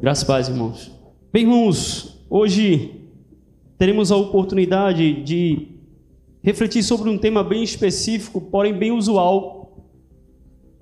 [0.00, 0.90] Graças a paz, irmãos.
[1.32, 3.00] Bem, irmãos, hoje
[3.78, 5.68] teremos a oportunidade de
[6.42, 9.86] refletir sobre um tema bem específico, porém bem usual,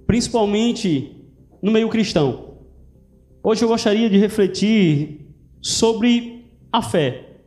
[0.06, 1.14] principalmente
[1.62, 2.56] no meio cristão.
[3.45, 5.20] Hoje eu gostaria de refletir
[5.60, 7.38] sobre a fé.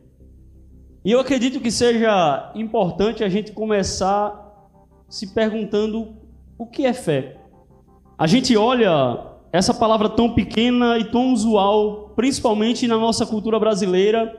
[1.04, 4.70] E eu acredito que seja importante a gente começar
[5.08, 6.16] se perguntando
[6.56, 7.36] o que é fé.
[8.16, 14.36] A gente olha essa palavra tão pequena e tão usual, principalmente na nossa cultura brasileira,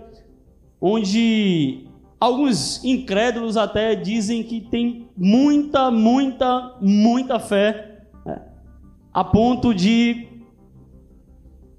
[0.79, 1.87] onde
[2.19, 8.41] alguns incrédulos até dizem que tem muita, muita, muita fé, né?
[9.11, 10.27] a ponto de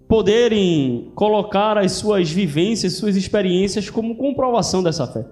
[0.08, 5.24] poderem colocar as suas vivências, suas experiências como comprovação dessa fé.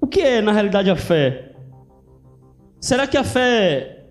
[0.00, 1.52] O que é na realidade a fé?
[2.80, 4.01] Será que a fé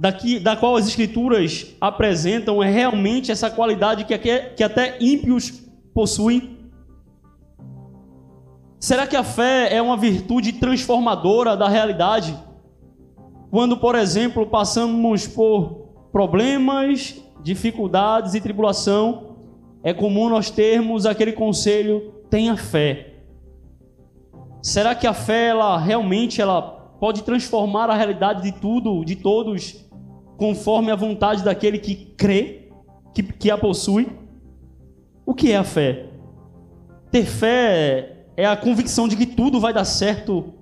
[0.00, 6.56] daqui, da qual as escrituras apresentam é realmente essa qualidade que, que até ímpios possuem?
[8.78, 12.34] Será que a fé é uma virtude transformadora da realidade?
[13.50, 19.36] Quando, por exemplo, passamos por problemas, dificuldades e tribulação,
[19.82, 23.16] é comum nós termos aquele conselho: tenha fé.
[24.62, 26.62] Será que a fé ela realmente ela
[26.98, 29.89] pode transformar a realidade de tudo, de todos
[30.40, 32.70] conforme a vontade daquele que crê,
[33.14, 34.08] que, que a possui.
[35.26, 36.06] O que é a fé?
[37.10, 40.54] Ter fé é a convicção de que tudo vai dar certo.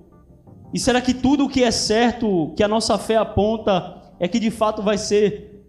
[0.73, 4.37] E será que tudo o que é certo, que a nossa fé aponta, é que
[4.37, 5.63] de fato vai ser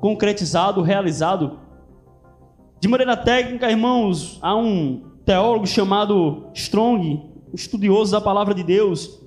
[0.00, 1.60] concretizado, realizado?
[2.80, 7.22] De maneira técnica, irmãos, há um teólogo chamado Strong,
[7.54, 9.22] estudioso da palavra de Deus.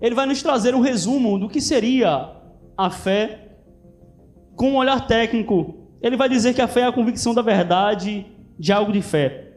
[0.00, 2.37] Ele vai nos trazer um resumo do que seria
[2.78, 3.56] a fé
[4.54, 5.74] com um olhar técnico.
[6.00, 8.24] Ele vai dizer que a fé é a convicção da verdade
[8.56, 9.56] de algo de fé.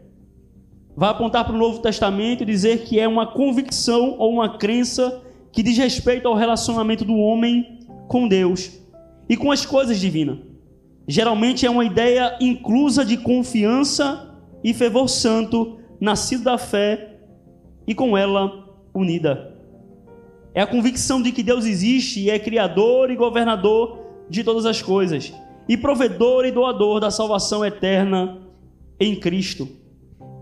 [0.98, 5.22] Vai apontar para o Novo Testamento e dizer que é uma convicção ou uma crença
[5.52, 8.72] que diz respeito ao relacionamento do homem com Deus
[9.30, 10.40] e com as coisas divinas.
[11.08, 17.20] Geralmente é uma ideia inclusa de confiança e fervor santo, nascido da fé
[17.86, 19.51] e com ela unida.
[20.54, 24.82] É a convicção de que Deus existe e é criador e governador de todas as
[24.82, 25.34] coisas,
[25.68, 28.42] e provedor e doador da salvação eterna
[29.00, 29.68] em Cristo.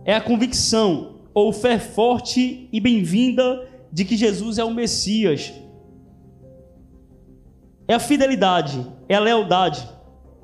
[0.04, 5.54] É a convicção ou fé forte e bem-vinda de que Jesus é o Messias.
[7.88, 9.88] É a fidelidade, é a lealdade,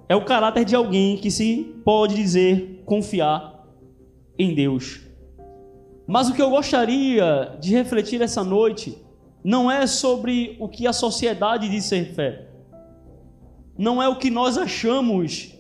[0.07, 3.65] é o caráter de alguém que se pode dizer confiar
[4.37, 5.01] em Deus.
[6.07, 9.04] Mas o que eu gostaria de refletir essa noite
[9.45, 12.47] não é sobre o que a sociedade diz ser fé.
[13.77, 15.53] Não é o que nós achamos,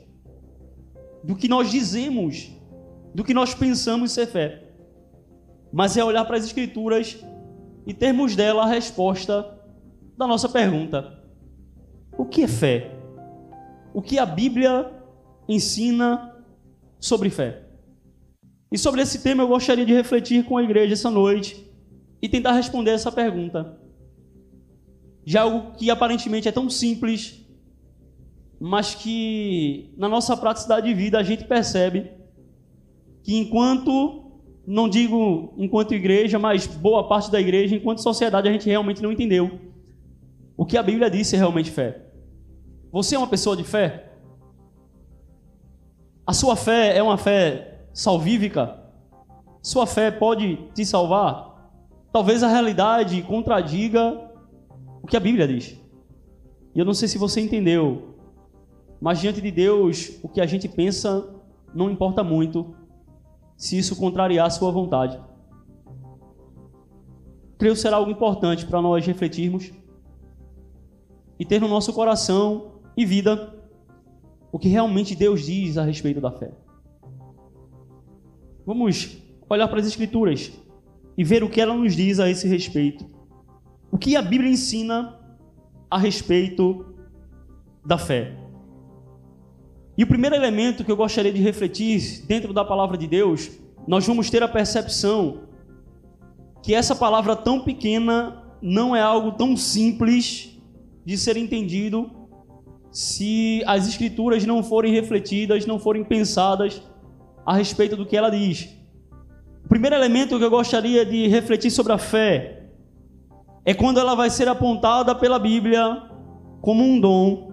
[1.23, 2.49] do que nós dizemos,
[3.13, 4.63] do que nós pensamos ser fé.
[5.71, 7.23] Mas é olhar para as Escrituras
[7.85, 9.55] e termos dela a resposta
[10.17, 11.23] da nossa pergunta:
[12.17, 12.91] O que é fé?
[13.93, 14.91] O que a Bíblia
[15.47, 16.35] ensina
[16.99, 17.61] sobre fé?
[18.71, 21.64] E sobre esse tema eu gostaria de refletir com a igreja essa noite
[22.25, 23.77] e tentar responder essa pergunta.
[25.23, 27.45] De algo que aparentemente é tão simples,
[28.59, 32.09] mas que na nossa praticidade de vida a gente percebe
[33.23, 34.31] que enquanto,
[34.65, 39.11] não digo enquanto igreja, mas boa parte da igreja, enquanto sociedade, a gente realmente não
[39.11, 39.59] entendeu
[40.57, 42.07] o que a Bíblia diz realmente fé.
[42.91, 44.13] Você é uma pessoa de fé?
[46.25, 48.79] A sua fé é uma fé salvífica?
[49.61, 51.54] Sua fé pode te salvar?
[52.15, 54.31] Talvez a realidade contradiga
[55.03, 55.77] o que a Bíblia diz.
[56.73, 58.15] E eu não sei se você entendeu,
[59.01, 61.29] mas diante de Deus, o que a gente pensa
[61.73, 62.73] não importa muito
[63.57, 65.21] se isso contrariar a sua vontade.
[67.57, 69.73] Creio será algo importante para nós refletirmos
[71.37, 73.53] e ter no nosso coração e vida
[74.53, 76.53] o que realmente Deus diz a respeito da fé.
[78.65, 79.17] Vamos
[79.49, 80.63] olhar para as Escrituras
[81.17, 83.05] e ver o que ela nos diz a esse respeito.
[83.91, 85.19] O que a Bíblia ensina
[85.89, 86.93] a respeito
[87.85, 88.35] da fé.
[89.97, 93.51] E o primeiro elemento que eu gostaria de refletir dentro da palavra de Deus,
[93.87, 95.43] nós vamos ter a percepção
[96.61, 100.59] que essa palavra tão pequena não é algo tão simples
[101.05, 102.11] de ser entendido
[102.91, 106.81] se as escrituras não forem refletidas, não forem pensadas
[107.45, 108.74] a respeito do que ela diz.
[109.65, 112.69] O primeiro elemento que eu gostaria de refletir sobre a fé
[113.65, 116.03] é quando ela vai ser apontada pela Bíblia
[116.61, 117.51] como um dom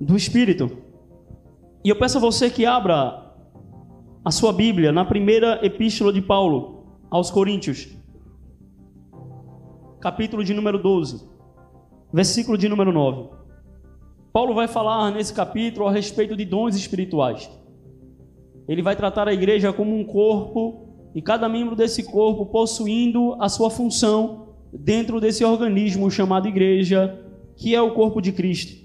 [0.00, 0.70] do Espírito.
[1.84, 3.34] E eu peço a você que abra
[4.24, 7.86] a sua Bíblia na primeira epístola de Paulo aos Coríntios,
[10.00, 11.28] capítulo de número 12,
[12.10, 13.28] versículo de número 9.
[14.32, 17.50] Paulo vai falar nesse capítulo a respeito de dons espirituais.
[18.66, 23.48] Ele vai tratar a igreja como um corpo e cada membro desse corpo possuindo a
[23.48, 27.18] sua função dentro desse organismo chamado igreja,
[27.56, 28.82] que é o corpo de Cristo.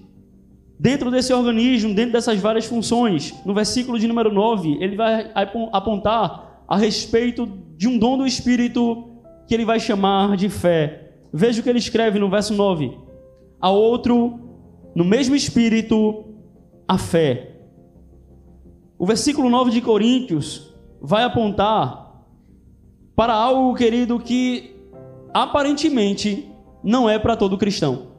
[0.79, 5.31] Dentro desse organismo, dentro dessas várias funções, no versículo de número 9, ele vai
[5.71, 9.09] apontar a respeito de um dom do Espírito
[9.47, 11.13] que ele vai chamar de fé.
[11.33, 12.95] Veja o que ele escreve no verso 9:
[13.59, 14.39] A outro,
[14.93, 16.25] no mesmo Espírito,
[16.87, 17.55] a fé.
[18.99, 22.06] O versículo 9 de Coríntios vai apontar
[23.17, 24.75] para algo, querido, que
[25.33, 26.47] aparentemente
[26.83, 28.09] não é para todo cristão.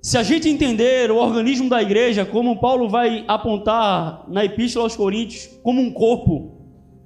[0.00, 4.96] Se a gente entender o organismo da igreja, como Paulo vai apontar na Epístola aos
[4.96, 6.56] Coríntios, como um corpo,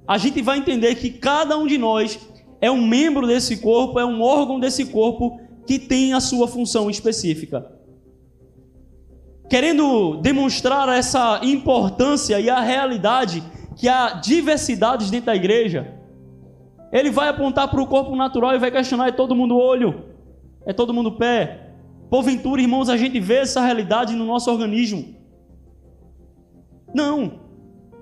[0.06, 2.20] a gente vai entender que cada um de nós
[2.61, 6.88] é um membro desse corpo, é um órgão desse corpo que tem a sua função
[6.88, 7.67] específica.
[9.50, 13.43] Querendo demonstrar essa importância e a realidade
[13.75, 15.95] que há diversidades dentro da igreja,
[16.93, 20.05] ele vai apontar para o corpo natural e vai questionar: é todo mundo olho?
[20.67, 21.75] É todo mundo pé?
[22.11, 25.15] Porventura, irmãos, a gente vê essa realidade no nosso organismo.
[26.94, 27.47] Não.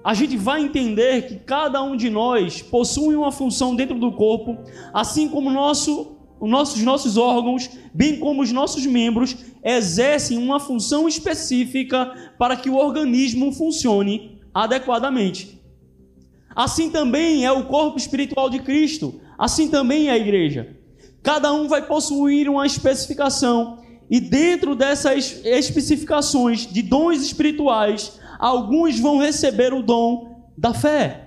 [0.05, 4.59] A gente vai entender que cada um de nós possui uma função dentro do corpo,
[4.93, 9.35] assim como nosso, os nossos, nossos órgãos, bem como os nossos membros,
[9.65, 15.59] exercem uma função específica para que o organismo funcione adequadamente.
[16.55, 20.77] Assim também é o corpo espiritual de Cristo, assim também é a igreja.
[21.23, 23.79] Cada um vai possuir uma especificação
[24.11, 31.21] e dentro dessas especificações de dons espirituais, alguns vão receber o dom da fé.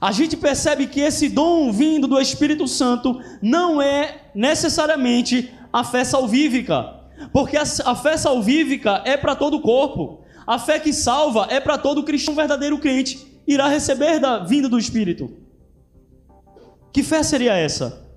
[0.00, 6.04] A gente percebe que esse dom vindo do Espírito Santo não é necessariamente a fé
[6.04, 7.00] salvífica,
[7.32, 10.24] porque a fé salvífica é para todo o corpo.
[10.46, 14.78] A fé que salva é para todo cristão verdadeiro crente, irá receber da vinda do
[14.78, 15.30] Espírito.
[16.92, 18.08] Que fé seria essa?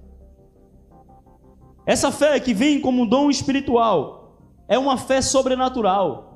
[1.85, 4.37] Essa fé que vem como um dom espiritual
[4.67, 6.33] é uma fé sobrenatural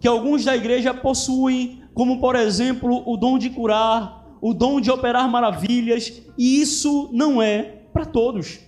[0.00, 4.90] que alguns da igreja possuem, como por exemplo o dom de curar, o dom de
[4.90, 8.60] operar maravilhas, e isso não é para todos,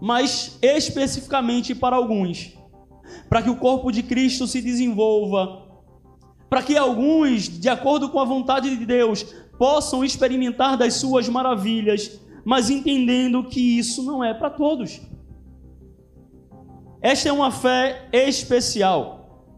[0.00, 2.52] mas especificamente para alguns,
[3.28, 5.63] para que o corpo de Cristo se desenvolva,
[6.54, 9.24] para que alguns, de acordo com a vontade de Deus,
[9.58, 15.00] possam experimentar das suas maravilhas mas entendendo que isso não é para todos.
[17.00, 19.48] Esta é uma fé especial.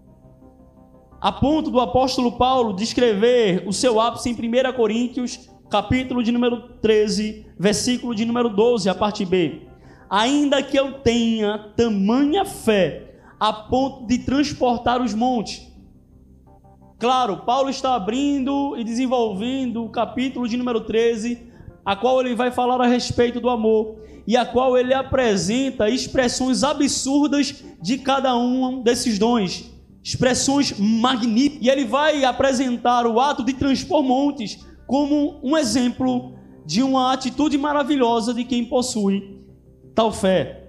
[1.20, 6.76] A ponto do apóstolo Paulo descrever o seu ápice em 1 Coríntios, capítulo de número
[6.80, 9.66] 13, versículo de número 12, a parte B.
[10.08, 15.75] Ainda que eu tenha tamanha fé a ponto de transportar os montes.
[16.98, 21.52] Claro, Paulo está abrindo e desenvolvendo o capítulo de número 13
[21.84, 26.64] a qual ele vai falar a respeito do amor e a qual ele apresenta expressões
[26.64, 29.70] absurdas de cada um desses dons,
[30.02, 31.64] expressões magníficas.
[31.66, 36.34] E ele vai apresentar o ato de transpor montes como um exemplo
[36.64, 39.38] de uma atitude maravilhosa de quem possui
[39.94, 40.64] tal fé.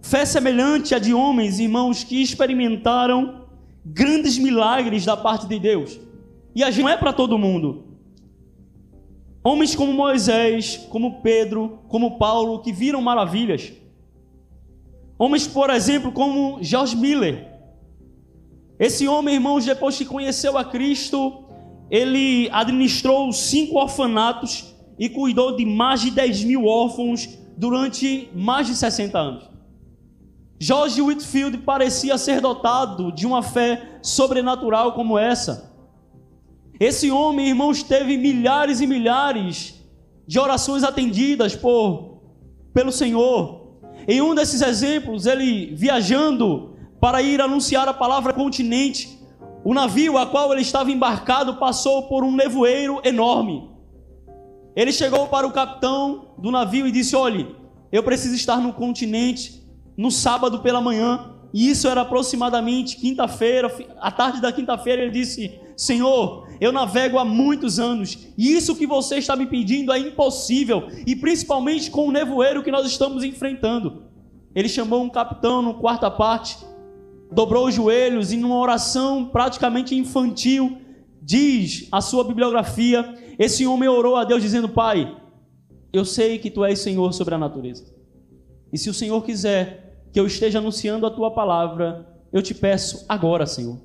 [0.00, 3.43] Fé semelhante a de homens, irmãos, que experimentaram
[3.84, 5.98] grandes milagres da parte de Deus.
[6.54, 7.84] E a gente não é para todo mundo.
[9.42, 13.72] Homens como Moisés, como Pedro, como Paulo, que viram maravilhas.
[15.18, 17.46] Homens, por exemplo, como George Miller.
[18.78, 21.44] Esse homem, irmãos, depois que conheceu a Cristo,
[21.90, 28.74] ele administrou cinco orfanatos e cuidou de mais de 10 mil órfãos durante mais de
[28.74, 29.53] 60 anos.
[30.58, 35.72] George Whitfield parecia ser dotado de uma fé sobrenatural como essa.
[36.78, 39.74] Esse homem, irmãos, teve milhares e milhares
[40.26, 42.14] de orações atendidas por
[42.72, 43.78] pelo Senhor.
[44.08, 49.18] Em um desses exemplos, ele viajando para ir anunciar a palavra continente,
[49.64, 53.70] o navio a qual ele estava embarcado passou por um nevoeiro enorme.
[54.74, 57.54] Ele chegou para o capitão do navio e disse: Olhe,
[57.92, 59.63] eu preciso estar no continente
[59.96, 61.30] no sábado pela manhã.
[61.52, 65.02] E isso era aproximadamente quinta-feira, à tarde da quinta-feira.
[65.02, 69.92] Ele disse: Senhor, eu navego há muitos anos e isso que você está me pedindo
[69.92, 74.04] é impossível, e principalmente com o nevoeiro que nós estamos enfrentando.
[74.54, 76.56] Ele chamou um capitão no quarta parte
[77.34, 80.78] dobrou os joelhos e numa oração praticamente infantil,
[81.20, 85.16] diz a sua bibliografia, esse homem orou a Deus dizendo: Pai,
[85.92, 87.92] eu sei que tu és Senhor sobre a natureza.
[88.72, 89.83] E se o Senhor quiser
[90.14, 93.80] que eu esteja anunciando a tua palavra, eu te peço agora, Senhor,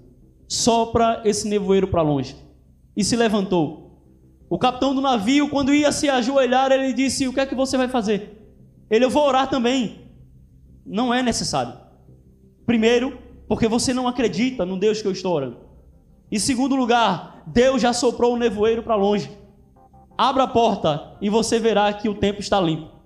[0.47, 2.35] sopra esse nevoeiro para longe.
[2.95, 3.99] E se levantou.
[4.47, 7.77] O capitão do navio, quando ia se ajoelhar, ele disse: O que é que você
[7.77, 8.47] vai fazer?
[8.91, 10.05] Ele, eu vou orar também.
[10.85, 11.73] Não é necessário.
[12.63, 13.17] Primeiro,
[13.47, 15.57] porque você não acredita no Deus que eu estou orando.
[16.31, 19.31] Em segundo lugar, Deus já soprou o nevoeiro para longe.
[20.15, 22.98] Abra a porta e você verá que o tempo está limpo.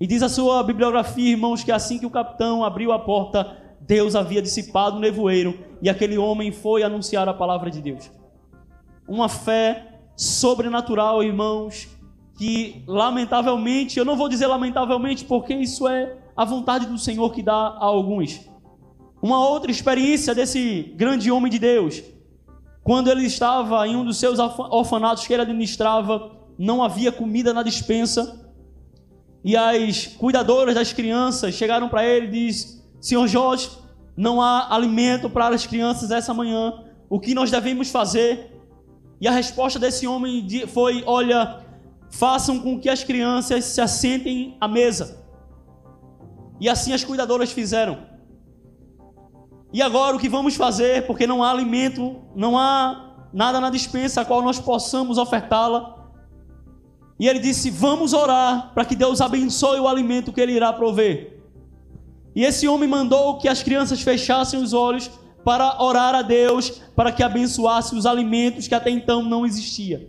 [0.00, 4.16] E diz a sua bibliografia, irmãos, que assim que o capitão abriu a porta, Deus
[4.16, 8.10] havia dissipado o nevoeiro e aquele homem foi anunciar a palavra de Deus.
[9.06, 11.86] Uma fé sobrenatural, irmãos,
[12.38, 17.42] que lamentavelmente, eu não vou dizer lamentavelmente, porque isso é a vontade do Senhor que
[17.42, 18.40] dá a alguns.
[19.20, 22.02] Uma outra experiência desse grande homem de Deus,
[22.82, 27.62] quando ele estava em um dos seus orfanatos que ele administrava, não havia comida na
[27.62, 28.49] dispensa
[29.42, 33.70] e as cuidadoras das crianças chegaram para ele e diz: Senhor Jorge,
[34.16, 36.84] não há alimento para as crianças essa manhã.
[37.08, 38.52] O que nós devemos fazer?
[39.20, 41.60] E a resposta desse homem foi: Olha,
[42.10, 45.24] façam com que as crianças se assentem à mesa.
[46.60, 48.10] E assim as cuidadoras fizeram.
[49.72, 51.06] E agora o que vamos fazer?
[51.06, 55.99] Porque não há alimento, não há nada na dispensa a qual nós possamos ofertá-la.
[57.20, 61.38] E ele disse: Vamos orar para que Deus abençoe o alimento que ele irá prover.
[62.34, 65.10] E esse homem mandou que as crianças fechassem os olhos
[65.44, 70.08] para orar a Deus, para que abençoasse os alimentos que até então não existia.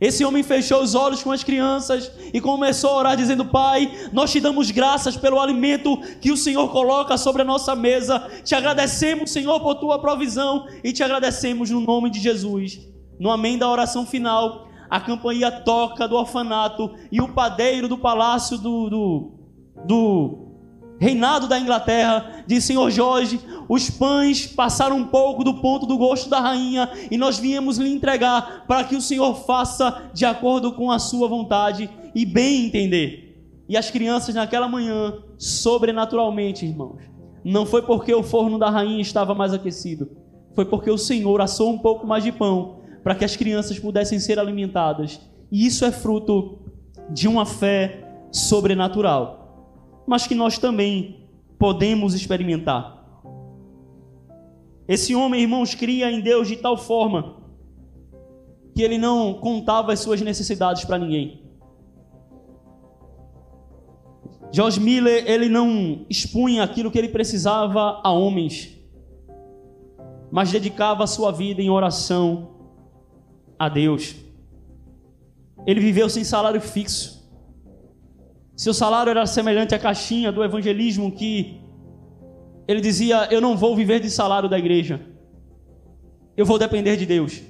[0.00, 4.32] Esse homem fechou os olhos com as crianças e começou a orar, dizendo: Pai, nós
[4.32, 8.18] te damos graças pelo alimento que o Senhor coloca sobre a nossa mesa.
[8.42, 12.80] Te agradecemos, Senhor, por tua provisão e te agradecemos no nome de Jesus.
[13.20, 18.58] No amém da oração final, a campainha toca do orfanato e o padeiro do palácio
[18.58, 19.32] do, do,
[19.86, 20.50] do
[20.98, 26.28] reinado da Inglaterra diz: Senhor Jorge, os pães passaram um pouco do ponto do gosto
[26.28, 30.90] da rainha e nós viemos lhe entregar para que o Senhor faça de acordo com
[30.90, 33.28] a sua vontade e bem entender.
[33.68, 37.00] E as crianças naquela manhã, sobrenaturalmente, irmãos,
[37.44, 40.10] não foi porque o forno da rainha estava mais aquecido,
[40.56, 44.18] foi porque o Senhor assou um pouco mais de pão para que as crianças pudessem
[44.18, 45.20] ser alimentadas.
[45.50, 46.58] E isso é fruto
[47.10, 51.28] de uma fé sobrenatural, mas que nós também
[51.58, 52.98] podemos experimentar.
[54.86, 57.36] Esse homem, irmãos, cria em Deus de tal forma
[58.74, 61.42] que ele não contava as suas necessidades para ninguém.
[64.52, 68.76] George Miller, ele não expunha aquilo que ele precisava a homens,
[70.30, 72.59] mas dedicava a sua vida em oração
[73.60, 74.16] a Deus.
[75.66, 77.20] Ele viveu sem salário fixo.
[78.56, 81.60] Seu salário era semelhante à caixinha do evangelismo que
[82.66, 84.98] ele dizia: Eu não vou viver de salário da igreja.
[86.34, 87.42] Eu vou depender de Deus.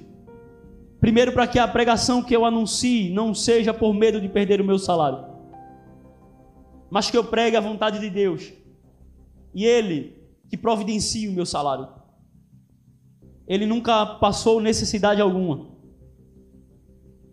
[0.99, 4.65] Primeiro, para que a pregação que eu anuncie não seja por medo de perder o
[4.65, 5.25] meu salário,
[6.89, 8.51] mas que eu pregue a vontade de Deus.
[9.55, 11.87] E Ele que providencie o meu salário.
[13.47, 15.71] Ele nunca passou necessidade alguma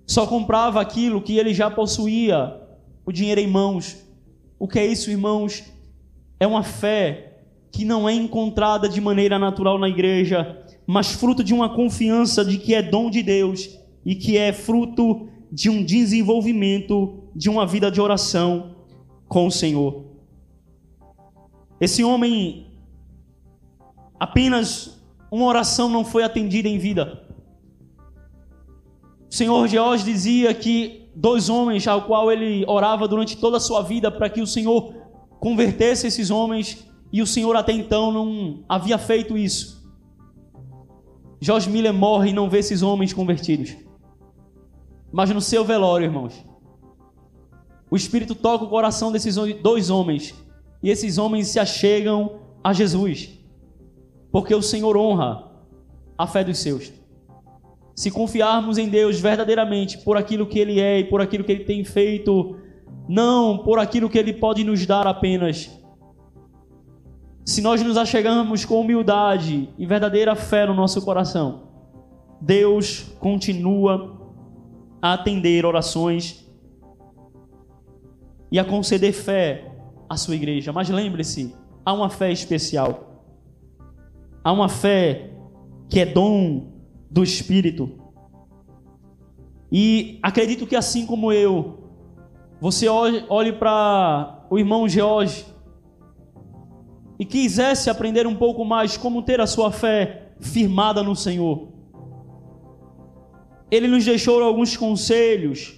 [0.09, 2.59] só comprava aquilo que ele já possuía,
[3.05, 3.99] o dinheiro em mãos.
[4.59, 5.63] O que é isso, irmãos?
[6.41, 11.53] É uma fé que não é encontrada de maneira natural na igreja, mas fruto de
[11.53, 17.25] uma confiança de que é dom de Deus e que é fruto de um desenvolvimento
[17.37, 18.77] de uma vida de oração
[19.29, 20.07] com o Senhor.
[21.79, 22.67] Esse homem,
[24.19, 24.99] apenas
[25.31, 27.28] uma oração não foi atendida em vida.
[29.31, 33.83] O Senhor George dizia que dois homens ao qual ele orava durante toda a sua
[33.83, 34.95] vida para que o Senhor
[35.39, 39.87] convertesse esses homens e o Senhor até então não havia feito isso.
[41.41, 43.77] George Miller morre e não vê esses homens convertidos.
[45.13, 46.35] Mas no seu velório, irmãos,
[47.91, 50.35] o Espírito toca o coração desses dois homens
[50.83, 53.31] e esses homens se achegam a Jesus,
[54.33, 55.51] porque o Senhor honra
[56.17, 56.98] a fé dos seus
[57.99, 61.65] se confiarmos em Deus verdadeiramente por aquilo que Ele é e por aquilo que Ele
[61.65, 62.57] tem feito,
[63.09, 65.69] não por aquilo que Ele pode nos dar apenas.
[67.45, 71.71] Se nós nos achegamos com humildade e verdadeira fé no nosso coração,
[72.41, 74.17] Deus continua
[75.03, 76.49] a atender orações
[78.53, 79.73] e a conceder fé
[80.09, 80.73] à sua igreja.
[80.73, 81.53] Mas lembre-se,
[81.85, 83.25] há uma fé especial.
[84.45, 85.33] Há uma fé
[85.89, 86.78] que é dom
[87.11, 87.91] do Espírito.
[89.71, 91.91] E acredito que assim como eu,
[92.61, 95.47] você olhe para o irmão George
[97.19, 101.69] e quisesse aprender um pouco mais como ter a sua fé firmada no Senhor.
[103.71, 105.75] Ele nos deixou alguns conselhos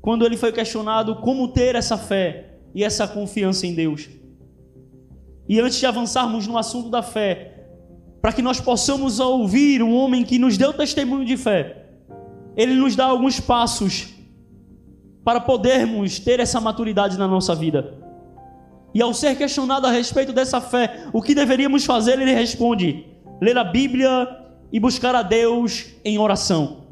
[0.00, 4.08] quando ele foi questionado como ter essa fé e essa confiança em Deus.
[5.48, 7.57] E antes de avançarmos no assunto da fé,
[8.20, 11.86] para que nós possamos ouvir um homem que nos deu testemunho de fé,
[12.56, 14.08] ele nos dá alguns passos
[15.24, 17.94] para podermos ter essa maturidade na nossa vida.
[18.94, 23.06] E ao ser questionado a respeito dessa fé, o que deveríamos fazer, ele responde:
[23.40, 24.28] ler a Bíblia
[24.72, 26.88] e buscar a Deus em oração.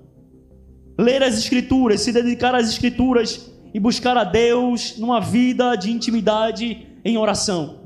[0.98, 6.86] Ler as Escrituras, se dedicar às Escrituras e buscar a Deus numa vida de intimidade
[7.04, 7.85] em oração.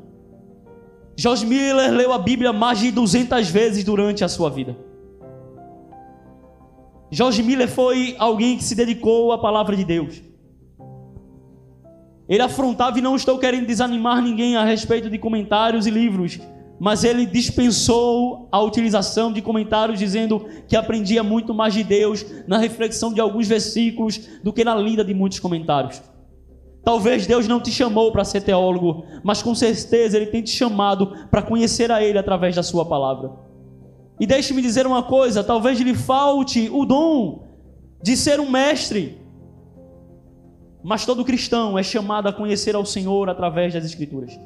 [1.20, 4.74] George Miller leu a Bíblia mais de 200 vezes durante a sua vida.
[7.10, 10.22] George Miller foi alguém que se dedicou à palavra de Deus.
[12.26, 16.40] Ele afrontava, e não estou querendo desanimar ninguém a respeito de comentários e livros,
[16.78, 22.56] mas ele dispensou a utilização de comentários dizendo que aprendia muito mais de Deus na
[22.56, 26.00] reflexão de alguns versículos do que na lida de muitos comentários.
[26.82, 31.28] Talvez Deus não te chamou para ser teólogo, mas com certeza Ele tem te chamado
[31.30, 33.32] para conhecer a Ele através da Sua palavra.
[34.18, 37.46] E deixe-me dizer uma coisa: talvez lhe falte o dom
[38.02, 39.18] de ser um mestre,
[40.82, 44.38] mas todo cristão é chamado a conhecer ao Senhor através das Escrituras.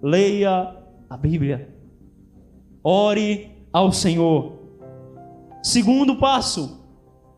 [0.00, 0.76] Leia
[1.10, 1.74] a Bíblia,
[2.82, 4.60] ore ao Senhor.
[5.62, 6.84] Segundo passo,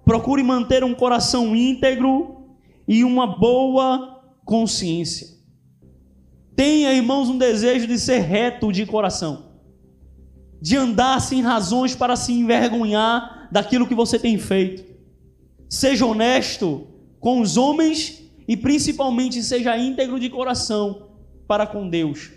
[0.05, 2.37] procure manter um coração íntegro
[2.87, 4.16] e uma boa
[4.47, 5.27] consciência.
[6.55, 9.51] Tenha, irmãos, um desejo de ser reto de coração,
[10.63, 14.85] de andar sem razões para se envergonhar daquilo que você tem feito.
[15.69, 16.87] Seja honesto
[17.21, 21.11] com os homens e principalmente seja íntegro de coração
[21.47, 22.31] para com Deus.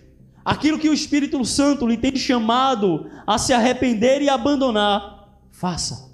[0.44, 6.10] Aquilo que o Espírito Santo lhe tem chamado a se arrepender e abandonar, faça.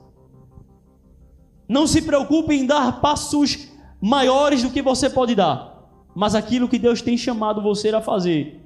[1.70, 3.70] Não se preocupe em dar passos
[4.02, 5.75] maiores do que você pode dar
[6.16, 8.62] mas aquilo que Deus tem chamado você a fazer,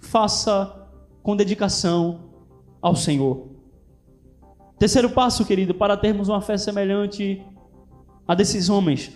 [0.00, 0.88] faça
[1.22, 2.32] com dedicação
[2.82, 3.46] ao Senhor.
[4.78, 7.40] Terceiro passo, querido, para termos uma fé semelhante
[8.26, 9.12] a desses homens.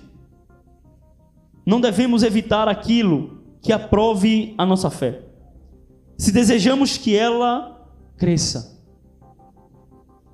[1.67, 5.23] Não devemos evitar aquilo que aprove a nossa fé.
[6.17, 8.81] Se desejamos que ela cresça.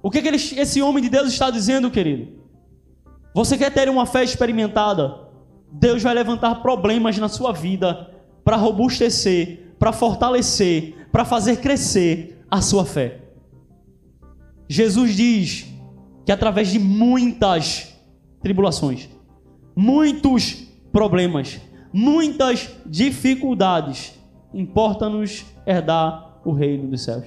[0.03, 2.39] O que, que ele, esse homem de Deus está dizendo, querido?
[3.35, 5.28] Você quer ter uma fé experimentada?
[5.71, 8.11] Deus vai levantar problemas na sua vida
[8.45, 13.21] para robustecer, para fortalecer, para fazer crescer a sua fé.
[14.69, 15.67] Jesus diz
[16.25, 17.95] que através de muitas
[18.41, 19.09] tribulações,
[19.75, 21.61] muitos problemas,
[21.93, 24.19] muitas dificuldades,
[24.53, 27.27] importa-nos herdar o reino dos céus.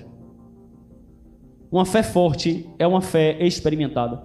[1.71, 4.21] Uma fé forte é uma fé experimentada.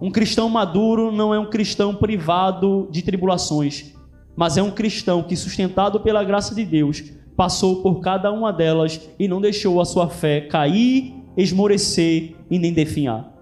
[0.00, 3.94] Um cristão maduro não é um cristão privado de tribulações,
[4.36, 7.02] mas é um cristão que, sustentado pela graça de Deus,
[7.36, 12.72] passou por cada uma delas e não deixou a sua fé cair, esmorecer e nem
[12.72, 13.32] definhar.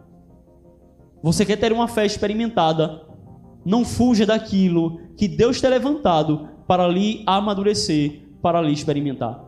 [1.23, 3.03] Você quer ter uma fé experimentada?
[3.65, 9.46] Não fuja daquilo que Deus tem levantado para lhe amadurecer, para lhe experimentar.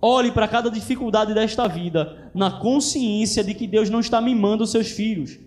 [0.00, 4.70] Olhe para cada dificuldade desta vida na consciência de que Deus não está mimando os
[4.70, 5.38] seus filhos,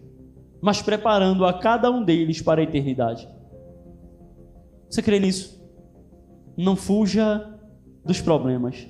[0.62, 3.30] mas preparando a cada um deles para a eternidade.
[4.90, 5.64] Você crê nisso?
[6.58, 7.58] Não fuja
[8.04, 8.88] dos problemas.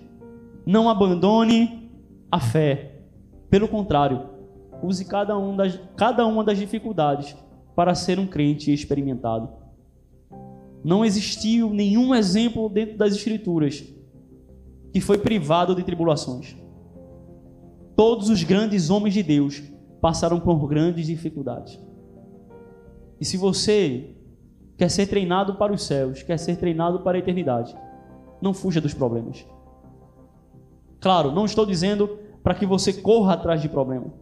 [0.65, 1.91] Não abandone
[2.31, 3.01] a fé.
[3.49, 4.29] Pelo contrário,
[4.81, 7.35] use cada, um das, cada uma das dificuldades
[7.75, 9.49] para ser um crente experimentado.
[10.83, 13.83] Não existiu nenhum exemplo dentro das Escrituras
[14.91, 16.55] que foi privado de tribulações.
[17.95, 19.61] Todos os grandes homens de Deus
[20.01, 21.79] passaram por grandes dificuldades.
[23.19, 24.15] E se você
[24.77, 27.75] quer ser treinado para os céus, quer ser treinado para a eternidade,
[28.41, 29.45] não fuja dos problemas.
[31.01, 34.13] Claro, não estou dizendo para que você corra atrás de problema,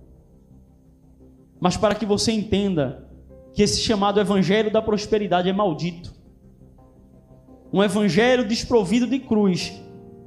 [1.60, 3.08] mas para que você entenda
[3.54, 6.14] que esse chamado evangelho da prosperidade é maldito.
[7.72, 9.82] Um evangelho desprovido de cruz,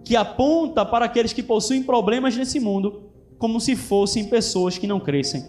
[0.04, 5.00] que aponta para aqueles que possuem problemas nesse mundo como se fossem pessoas que não
[5.00, 5.44] crescem.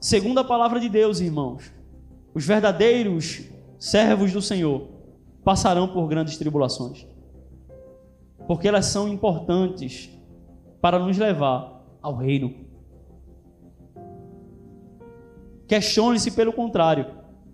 [0.00, 1.72] Segundo a palavra de Deus, irmãos,
[2.34, 3.42] os verdadeiros
[3.78, 4.88] servos do Senhor
[5.44, 7.06] passarão por grandes tribulações.
[8.46, 10.10] porque elas são importantes
[10.80, 12.54] para nos levar ao reino.
[15.66, 17.06] Questione-se pelo contrário,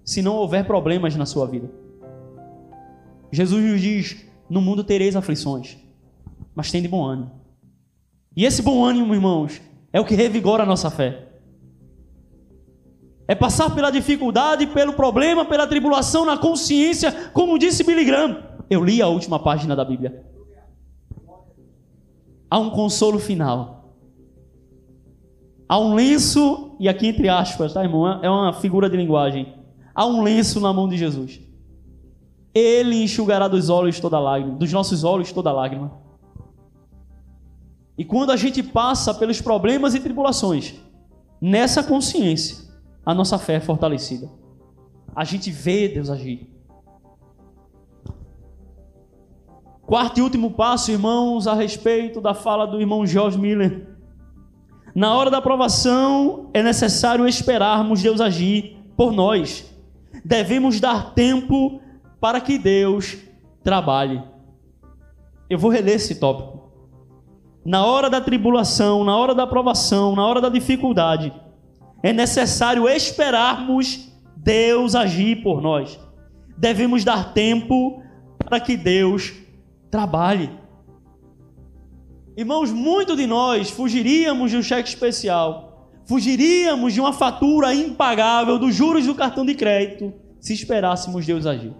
[0.04, 1.70] se não houver problemas na sua vida.
[3.30, 5.78] Jesus nos diz: No mundo tereis aflições,
[6.54, 7.30] mas tem de bom ânimo.
[8.36, 11.28] E esse bom ânimo, irmãos, é o que revigora a nossa fé.
[13.28, 18.42] É passar pela dificuldade, pelo problema, pela tribulação na consciência, como disse Billy Graham.
[18.68, 20.26] Eu li a última página da Bíblia.
[22.50, 23.94] Há um consolo final.
[25.68, 28.20] Há um lenço, e aqui entre aspas, tá, irmão?
[28.20, 29.54] É uma figura de linguagem.
[29.94, 31.40] Há um lenço na mão de Jesus.
[32.54, 35.92] Ele enxugará dos olhos toda lágrima, dos nossos olhos toda lágrima.
[37.96, 40.74] E quando a gente passa pelos problemas e tribulações,
[41.40, 42.56] nessa consciência,
[43.04, 44.28] a nossa fé é fortalecida.
[45.14, 46.48] A gente vê Deus agir.
[49.82, 53.88] Quarto e último passo, irmãos, a respeito da fala do irmão George Miller.
[54.94, 59.68] Na hora da aprovação, é necessário esperarmos Deus agir por nós.
[60.24, 61.80] Devemos dar tempo
[62.20, 63.16] para que Deus
[63.64, 64.22] trabalhe.
[65.48, 66.70] Eu vou reler esse tópico.
[67.64, 71.32] Na hora da tribulação, na hora da aprovação, na hora da dificuldade,
[72.02, 75.98] é necessário esperarmos Deus agir por nós.
[76.56, 78.02] Devemos dar tempo
[78.38, 79.32] para que Deus
[79.90, 80.50] trabalhe.
[82.36, 88.74] Irmãos, muito de nós fugiríamos de um cheque especial, fugiríamos de uma fatura impagável dos
[88.74, 91.74] juros do cartão de crédito, se esperássemos Deus agir.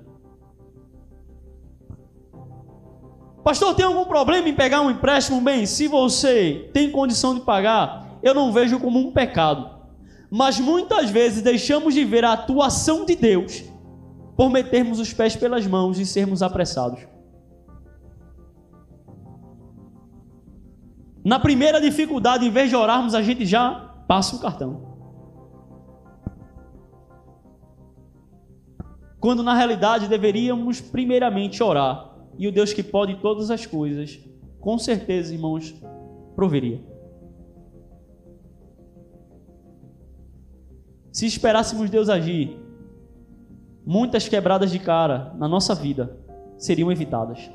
[3.42, 5.40] Pastor, tem algum problema em pegar um empréstimo?
[5.40, 9.80] Bem, se você tem condição de pagar, eu não vejo como um pecado
[10.30, 13.64] mas muitas vezes deixamos de ver a atuação de Deus
[14.36, 17.00] por metermos os pés pelas mãos e sermos apressados.
[21.22, 24.88] Na primeira dificuldade, em vez de orarmos, a gente já passa o cartão.
[29.18, 32.09] Quando na realidade deveríamos primeiramente orar.
[32.40, 34.18] E o Deus que pode todas as coisas,
[34.58, 35.74] com certeza, irmãos,
[36.34, 36.80] proveria.
[41.12, 42.56] Se esperássemos Deus agir,
[43.84, 46.18] muitas quebradas de cara na nossa vida
[46.56, 47.50] seriam evitadas.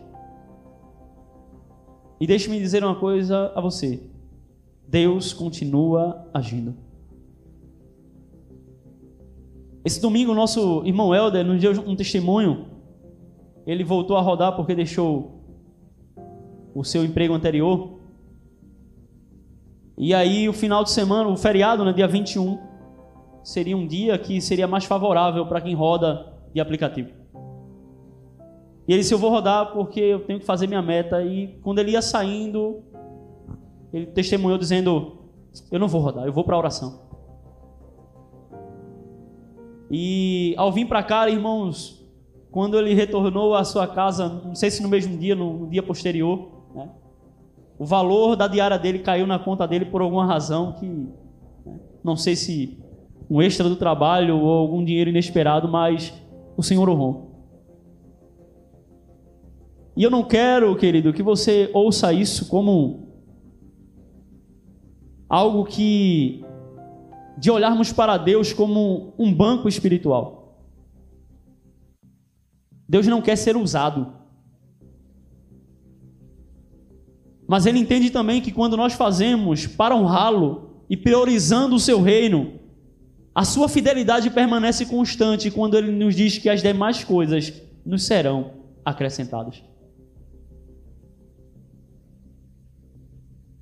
[2.22, 4.08] E deixe-me dizer uma coisa a você:
[4.88, 6.76] Deus continua agindo.
[9.84, 12.75] Esse domingo, nosso irmão Helder nos deu um testemunho.
[13.66, 15.44] Ele voltou a rodar porque deixou
[16.74, 18.00] o seu emprego anterior.
[19.98, 22.60] E aí, o final de semana, o feriado, né, dia 21,
[23.44, 27.10] seria um dia que seria mais favorável para quem roda de aplicativo.
[28.88, 31.24] E ele disse: Eu vou rodar porque eu tenho que fazer minha meta.
[31.24, 32.84] E quando ele ia saindo,
[33.92, 35.18] ele testemunhou dizendo:
[35.72, 37.04] Eu não vou rodar, eu vou para a oração.
[39.90, 42.05] E ao vir para cá, irmãos,
[42.56, 46.64] quando ele retornou à sua casa, não sei se no mesmo dia, no dia posterior,
[46.74, 46.88] né,
[47.78, 50.88] o valor da diária dele caiu na conta dele por alguma razão que
[51.66, 52.80] né, não sei se
[53.30, 56.14] um extra do trabalho ou algum dinheiro inesperado, mas
[56.56, 57.30] o Senhor honrou.
[59.98, 63.10] E eu não quero, querido, que você ouça isso como
[65.28, 66.42] algo que
[67.38, 70.35] de olharmos para Deus como um banco espiritual.
[72.88, 74.14] Deus não quer ser usado.
[77.48, 82.60] Mas ele entende também que quando nós fazemos para honrá-lo e priorizando o seu reino,
[83.34, 87.54] a sua fidelidade permanece constante quando ele nos diz que as demais coisas
[87.86, 89.62] nos serão acrescentadas.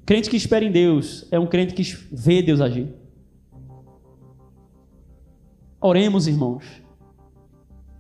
[0.06, 2.94] Crente que espera em Deus é um crente que vê Deus agir.
[5.80, 6.83] Oremos, irmãos,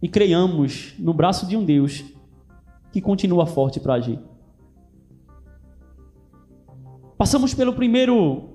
[0.03, 2.03] e creiamos no braço de um Deus
[2.91, 4.19] que continua forte para agir.
[7.17, 8.49] Passamos pelo primeiro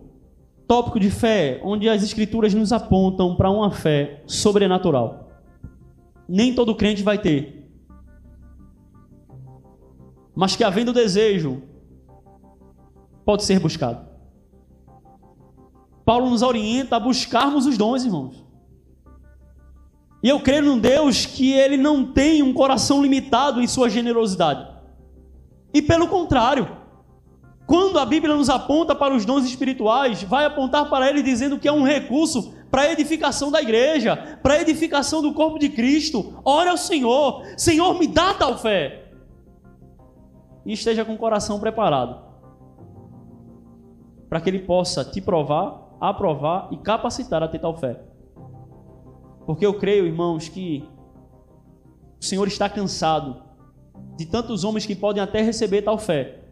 [0.66, 5.30] tópico de fé, onde as escrituras nos apontam para uma fé sobrenatural.
[6.28, 7.66] Nem todo crente vai ter.
[10.36, 11.62] Mas que havendo desejo,
[13.24, 14.06] pode ser buscado.
[16.04, 18.47] Paulo nos orienta a buscarmos os dons, irmãos.
[20.22, 24.66] E eu creio num Deus que ele não tem um coração limitado em sua generosidade.
[25.72, 26.76] E pelo contrário,
[27.66, 31.68] quando a Bíblia nos aponta para os dons espirituais, vai apontar para ele dizendo que
[31.68, 36.40] é um recurso para a edificação da igreja, para a edificação do corpo de Cristo.
[36.44, 39.04] Ora ao Senhor, Senhor, me dá tal fé.
[40.66, 42.28] e esteja com o coração preparado
[44.28, 48.07] para que ele possa te provar, aprovar e capacitar a ter tal fé.
[49.48, 50.84] Porque eu creio, irmãos, que
[52.20, 53.42] o Senhor está cansado
[54.14, 56.42] de tantos homens que podem até receber tal fé,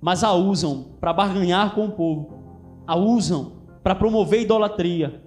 [0.00, 5.22] mas a usam para barganhar com o povo, a usam para promover idolatria.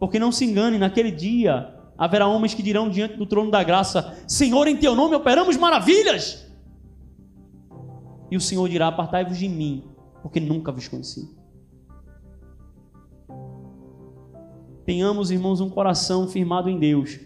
[0.00, 4.18] Porque não se engane, naquele dia haverá homens que dirão diante do trono da graça:
[4.26, 6.52] Senhor, em teu nome operamos maravilhas.
[8.28, 9.84] E o Senhor dirá: Apartai-vos de mim,
[10.20, 11.30] porque nunca vos conheci.
[14.90, 17.20] Tenhamos, irmãos, um coração firmado em Deus,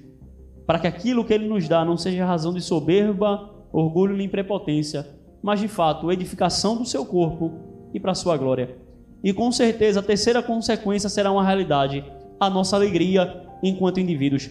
[0.67, 5.09] para que aquilo que Ele nos dá não seja razão de soberba, orgulho nem prepotência,
[5.43, 7.53] mas de fato edificação do seu corpo
[7.95, 8.77] e para a sua glória.
[9.23, 12.05] E com certeza a terceira consequência será uma realidade:
[12.39, 14.51] a nossa alegria enquanto indivíduos.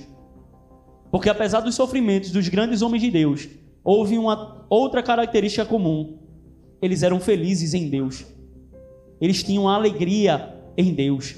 [1.11, 3.47] Porque apesar dos sofrimentos dos grandes homens de Deus,
[3.83, 6.17] houve uma outra característica comum.
[6.81, 8.25] Eles eram felizes em Deus.
[9.21, 11.35] Eles tinham alegria em Deus.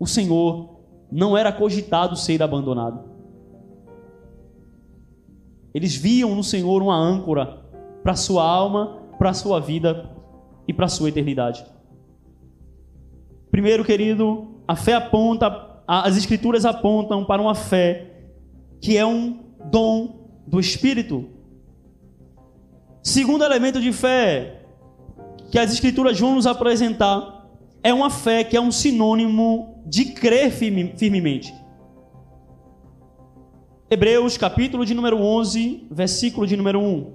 [0.00, 0.75] O Senhor
[1.16, 3.02] não era cogitado ser abandonado.
[5.72, 7.64] Eles viam no Senhor uma âncora
[8.02, 10.10] para sua alma, para sua vida
[10.68, 11.64] e para sua eternidade.
[13.50, 18.28] Primeiro, querido, a fé aponta, as Escrituras apontam para uma fé
[18.78, 21.30] que é um dom do Espírito.
[23.02, 24.66] Segundo elemento de fé
[25.50, 27.48] que as Escrituras vão nos apresentar
[27.82, 31.54] é uma fé que é um sinônimo de crer firme, firmemente.
[33.88, 37.14] Hebreus, capítulo de número 11, versículo de número 1.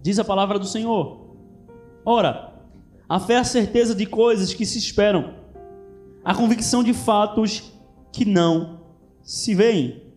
[0.00, 1.36] Diz a palavra do Senhor.
[2.04, 2.52] Ora,
[3.08, 5.34] a fé é a certeza de coisas que se esperam,
[6.24, 7.72] a convicção de fatos
[8.12, 8.80] que não
[9.22, 10.11] se veem.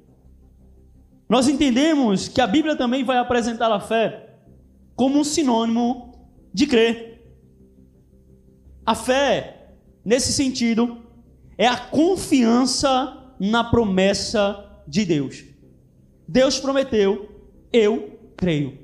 [1.27, 4.29] Nós entendemos que a Bíblia também vai apresentar a fé
[4.95, 7.21] como um sinônimo de crer.
[8.85, 10.99] A fé, nesse sentido,
[11.57, 15.43] é a confiança na promessa de Deus.
[16.27, 17.29] Deus prometeu,
[17.73, 18.77] eu creio.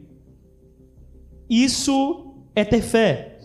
[1.50, 3.40] Isso é ter fé.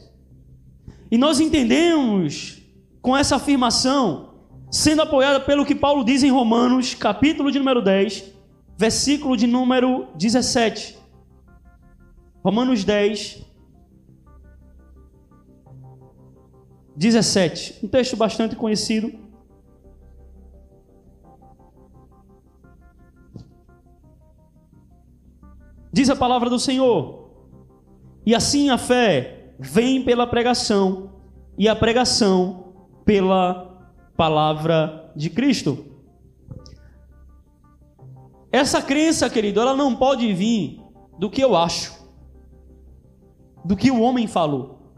[1.11, 2.63] E nós entendemos
[3.01, 4.35] com essa afirmação,
[4.71, 8.36] sendo apoiada pelo que Paulo diz em Romanos, capítulo de número 10,
[8.77, 10.99] versículo de número 17.
[12.45, 13.45] Romanos 10,
[16.95, 17.85] 17.
[17.85, 19.13] Um texto bastante conhecido.
[25.93, 27.31] Diz a palavra do Senhor:
[28.25, 31.11] e assim a fé vem pela pregação,
[31.57, 35.96] e a pregação pela palavra de Cristo.
[38.57, 40.81] Essa crença, querido, ela não pode vir
[41.19, 41.93] do que eu acho,
[43.63, 44.95] do que o homem falou.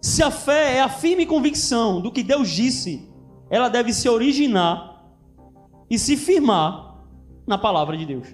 [0.00, 3.06] Se a fé é a firme convicção do que Deus disse,
[3.50, 5.04] ela deve se originar
[5.90, 7.04] e se firmar
[7.46, 8.28] na palavra de Deus.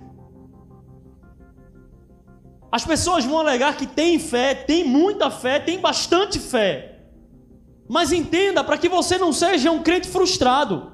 [2.71, 7.01] As pessoas vão alegar que tem fé, tem muita fé, tem bastante fé.
[7.89, 10.93] Mas entenda, para que você não seja um crente frustrado.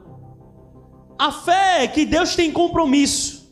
[1.22, 3.48] A fé que Deus tem compromisso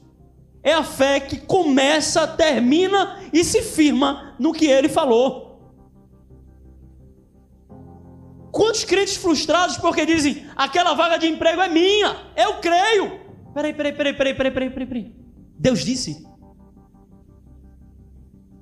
[0.60, 5.78] é a fé que começa, termina e se firma no que ele falou.
[8.50, 13.20] Quantos crentes frustrados porque dizem aquela vaga de emprego é minha, eu creio.
[13.54, 15.14] Peraí, peraí, peraí, peraí, peraí, peraí, peraí.
[15.56, 16.26] Deus disse.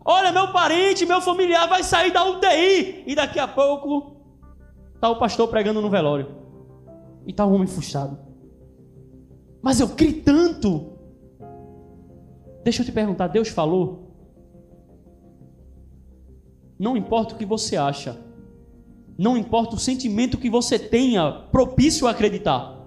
[0.05, 3.05] Olha, meu parente, meu familiar vai sair da UTI.
[3.07, 4.18] E daqui a pouco
[4.94, 6.37] está o pastor pregando no velório.
[7.27, 8.28] E está o homem frustrado.
[9.62, 10.92] Mas eu criei tanto.
[12.64, 14.09] Deixa eu te perguntar, Deus falou?
[16.79, 18.16] Não importa o que você acha.
[19.16, 22.79] Não importa o sentimento que você tenha propício a acreditar.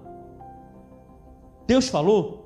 [1.68, 2.42] Deus falou?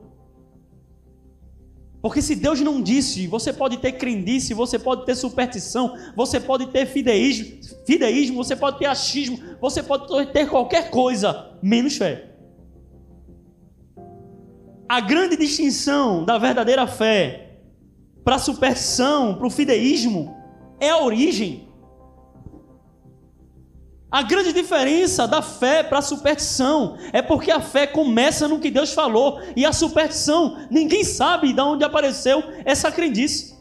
[2.02, 6.68] Porque se Deus não disse, você pode ter crendice, você pode ter superstição, você pode
[6.68, 12.35] ter fideísmo, fideísmo, você pode ter achismo, você pode ter qualquer coisa, menos fé.
[14.88, 17.60] A grande distinção da verdadeira fé
[18.24, 20.36] para a superstição, para o fideísmo,
[20.80, 21.68] é a origem.
[24.12, 28.72] A grande diferença da fé para a superstição é porque a fé começa no que
[28.72, 33.56] Deus falou e a superstição, ninguém sabe de onde apareceu essa crendice.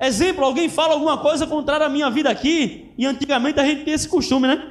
[0.00, 3.96] Exemplo, alguém fala alguma coisa contrária à minha vida aqui, e antigamente a gente tinha
[3.96, 4.68] esse costume, né?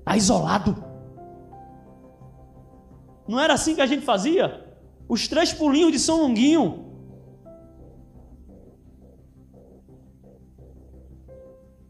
[0.00, 0.87] Está isolado.
[3.28, 4.66] Não era assim que a gente fazia?
[5.06, 6.86] Os três pulinhos de São Longuinho.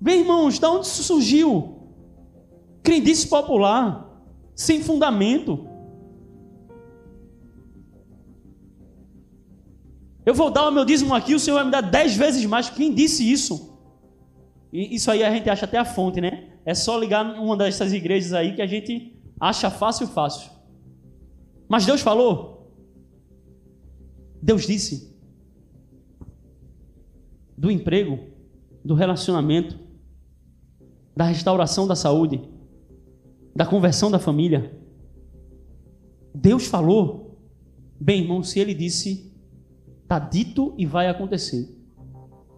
[0.01, 1.79] Bem, irmãos, da onde isso surgiu?
[2.83, 4.23] Crendice popular,
[4.55, 5.67] sem fundamento.
[10.27, 12.69] Eu vou dar o meu dízimo aqui, o Senhor vai me dar dez vezes mais.
[12.69, 13.79] Quem disse isso?
[14.73, 16.49] E isso aí a gente acha até a fonte, né?
[16.65, 20.58] É só ligar uma dessas igrejas aí que a gente acha fácil, fácil.
[21.69, 22.73] Mas Deus falou.
[24.43, 25.15] Deus disse.
[27.57, 28.21] Do emprego,
[28.85, 29.79] do relacionamento,
[31.15, 32.49] da restauração da saúde,
[33.55, 34.77] da conversão da família.
[36.35, 37.37] Deus falou.
[38.01, 39.33] Bem, irmão, se ele disse,
[40.03, 41.69] está dito e vai acontecer.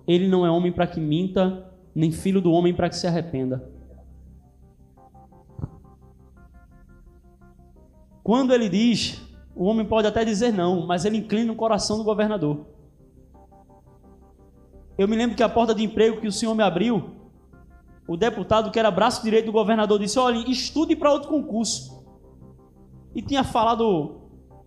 [0.07, 3.80] Ele não é homem para que minta, nem filho do homem para que se arrependa.
[8.23, 9.21] Quando ele diz,
[9.55, 12.67] o homem pode até dizer não, mas ele inclina o coração do governador.
[14.97, 17.11] Eu me lembro que a porta de emprego que o senhor me abriu,
[18.07, 22.05] o deputado que era braço direito do governador disse: Olha, estude para outro concurso.
[23.15, 24.21] E tinha falado,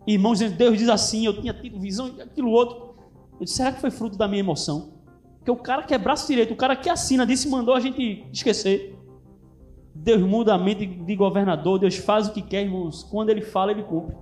[0.08, 2.96] irmãos, Deus diz assim, eu tinha tido visão, aquilo outro.
[3.40, 4.94] Eu disse: Será que foi fruto da minha emoção?
[5.38, 8.26] Porque o cara que é braço direito, o cara que assina, disse, mandou a gente
[8.32, 8.98] esquecer.
[9.96, 13.04] Deus muda a mente de governador, Deus faz o que quer, irmãos.
[13.04, 14.16] Quando ele fala, ele cumpre.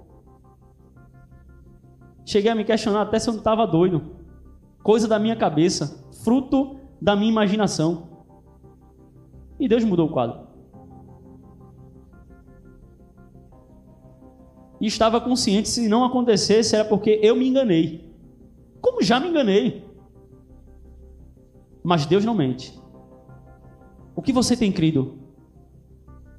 [2.26, 4.16] Cheguei a me questionar até se eu não estava doido.
[4.84, 8.10] Coisa da minha cabeça, fruto da minha imaginação.
[9.60, 10.48] E Deus mudou o quadro.
[14.80, 18.12] E estava consciente se não acontecesse era porque eu me enganei.
[18.82, 19.86] Como já me enganei.
[21.84, 22.80] Mas Deus não mente.
[24.16, 25.21] O que você tem crido?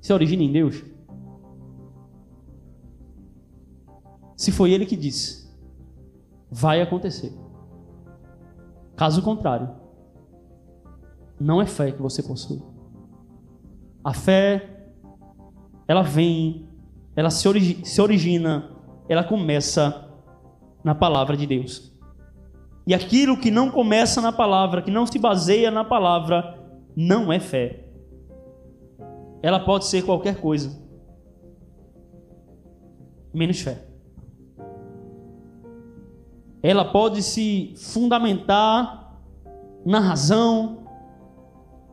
[0.02, 0.82] Se origina em Deus?
[4.36, 5.48] Se foi Ele que disse,
[6.50, 7.32] vai acontecer.
[8.96, 9.70] Caso contrário,
[11.38, 12.60] não é fé que você possui.
[14.02, 14.90] A fé,
[15.86, 16.68] ela vem,
[17.14, 18.72] ela se, origi se origina,
[19.08, 20.10] ela começa
[20.82, 21.92] na palavra de Deus.
[22.84, 26.60] E aquilo que não começa na palavra, que não se baseia na palavra,
[26.96, 27.81] não é fé
[29.42, 30.80] ela pode ser qualquer coisa,
[33.34, 33.84] menos fé.
[36.62, 39.20] Ela pode se fundamentar
[39.84, 40.86] na razão,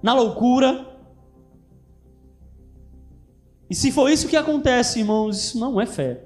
[0.03, 0.87] na loucura.
[3.67, 6.23] E se for isso que acontece, irmãos, isso não é fé.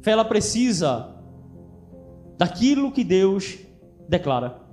[0.00, 1.14] Fé ela precisa
[2.38, 3.58] daquilo que Deus
[4.08, 4.65] declara.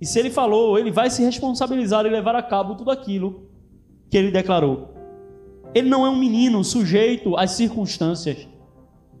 [0.00, 3.48] E se ele falou, ele vai se responsabilizar e levar a cabo tudo aquilo
[4.10, 4.94] que ele declarou.
[5.74, 8.46] Ele não é um menino sujeito às circunstâncias.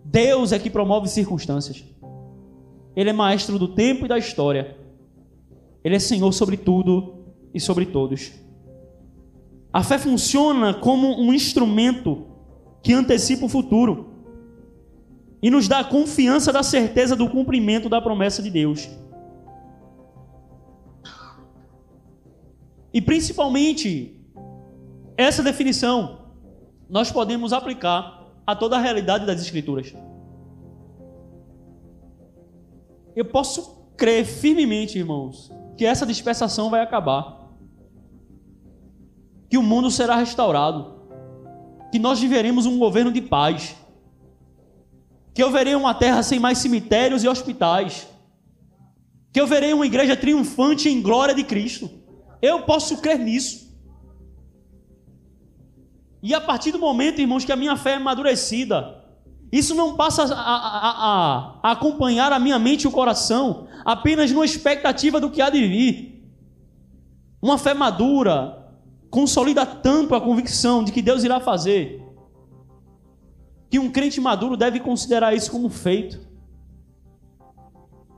[0.04, 1.84] Deus é que promove circunstâncias.
[2.96, 4.76] Ele é maestro do tempo e da história.
[5.84, 7.16] Ele é Senhor sobre tudo
[7.52, 8.32] e sobre todos.
[9.72, 12.26] A fé funciona como um instrumento
[12.82, 14.08] que antecipa o futuro
[15.42, 18.88] e nos dá a confiança da certeza do cumprimento da promessa de Deus.
[22.92, 24.18] E principalmente,
[25.16, 26.32] essa definição
[26.88, 29.94] nós podemos aplicar a toda a realidade das Escrituras.
[33.14, 37.52] Eu posso crer firmemente, irmãos, que essa dispersação vai acabar,
[39.50, 40.98] que o mundo será restaurado,
[41.90, 43.76] que nós viveremos um governo de paz,
[45.34, 48.08] que eu verei uma terra sem mais cemitérios e hospitais,
[49.32, 51.90] que eu verei uma igreja triunfante em glória de Cristo.
[52.40, 53.68] Eu posso crer nisso.
[56.22, 59.04] E a partir do momento, irmãos, que a minha fé é amadurecida,
[59.52, 64.30] isso não passa a, a, a, a acompanhar a minha mente e o coração apenas
[64.30, 66.24] numa expectativa do que há de vir.
[67.40, 68.66] Uma fé madura
[69.10, 72.02] consolida tanto a convicção de que Deus irá fazer,
[73.70, 76.28] que um crente maduro deve considerar isso como feito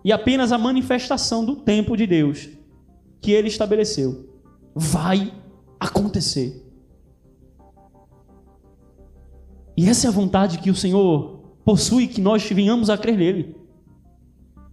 [0.05, 2.49] e apenas a manifestação do tempo de Deus
[3.21, 4.29] que ele estabeleceu.
[4.75, 5.33] Vai
[5.79, 6.67] acontecer.
[9.77, 13.57] E essa é a vontade que o Senhor possui, que nós venhamos a crer nele.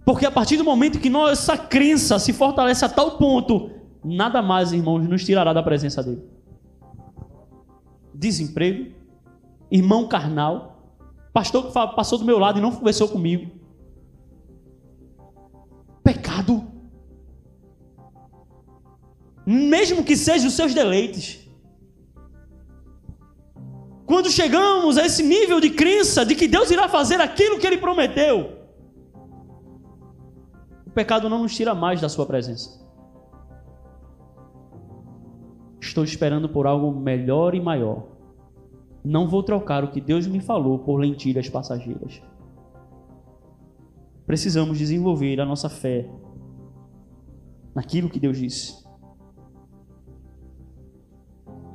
[0.06, 3.70] Porque a partir do momento que nossa crença se fortalece a tal ponto,
[4.04, 6.24] nada mais, irmãos, nos tirará da presença dele.
[8.14, 8.92] Desemprego,
[9.70, 10.94] irmão carnal,
[11.34, 13.52] pastor que passou do meu lado e não conversou comigo.
[19.50, 21.48] Mesmo que sejam os seus deleites.
[24.06, 27.78] Quando chegamos a esse nível de crença de que Deus irá fazer aquilo que Ele
[27.78, 28.58] prometeu,
[30.86, 32.86] o pecado não nos tira mais da Sua presença.
[35.80, 38.04] Estou esperando por algo melhor e maior.
[39.04, 42.22] Não vou trocar o que Deus me falou por lentilhas passageiras.
[44.26, 46.10] Precisamos desenvolver a nossa fé
[47.74, 48.87] naquilo que Deus disse.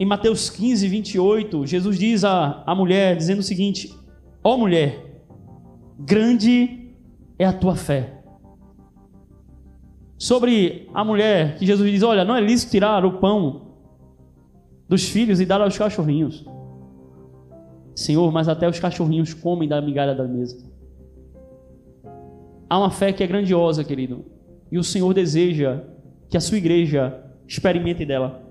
[0.02, 3.96] Em Mateus 15, 28, Jesus diz à, à mulher, dizendo o seguinte:
[4.42, 5.22] Ó oh, mulher,
[5.96, 6.92] grande
[7.38, 8.20] é a tua fé.
[10.18, 13.76] Sobre a mulher, que Jesus diz: Olha, não é lícito tirar o pão
[14.88, 16.44] dos filhos e dar aos cachorrinhos.
[17.94, 20.68] Senhor, mas até os cachorrinhos comem da migalha da mesa.
[22.68, 24.24] Há uma fé que é grandiosa, querido,
[24.68, 25.84] e o Senhor deseja
[26.28, 28.41] que a sua igreja experimente dela.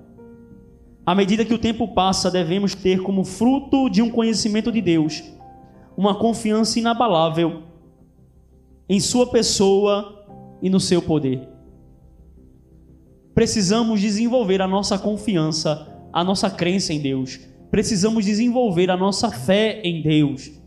[1.06, 5.24] À medida que o tempo passa, devemos ter como fruto de um conhecimento de Deus
[5.97, 7.64] uma confiança inabalável
[8.88, 10.26] em Sua pessoa
[10.62, 11.47] e no seu poder.
[13.34, 17.39] Precisamos desenvolver a nossa confiança, a nossa crença em Deus.
[17.70, 20.62] Precisamos desenvolver a nossa fé em Deus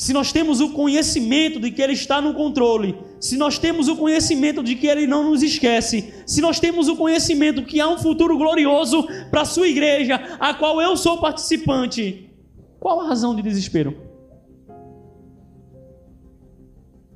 [0.00, 3.96] se nós temos o conhecimento de que Ele está no controle, se nós temos o
[3.96, 7.98] conhecimento de que Ele não nos esquece, se nós temos o conhecimento que há um
[7.98, 12.30] futuro glorioso para a sua igreja, a qual eu sou participante,
[12.78, 13.96] qual a razão de desespero?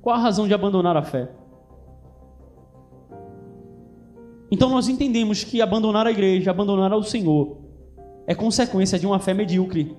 [0.02, 1.30] Qual a razão de abandonar a fé?
[4.50, 7.56] Então nós entendemos que abandonar a igreja, abandonar ao Senhor,
[8.26, 9.96] é consequência de uma fé medíocre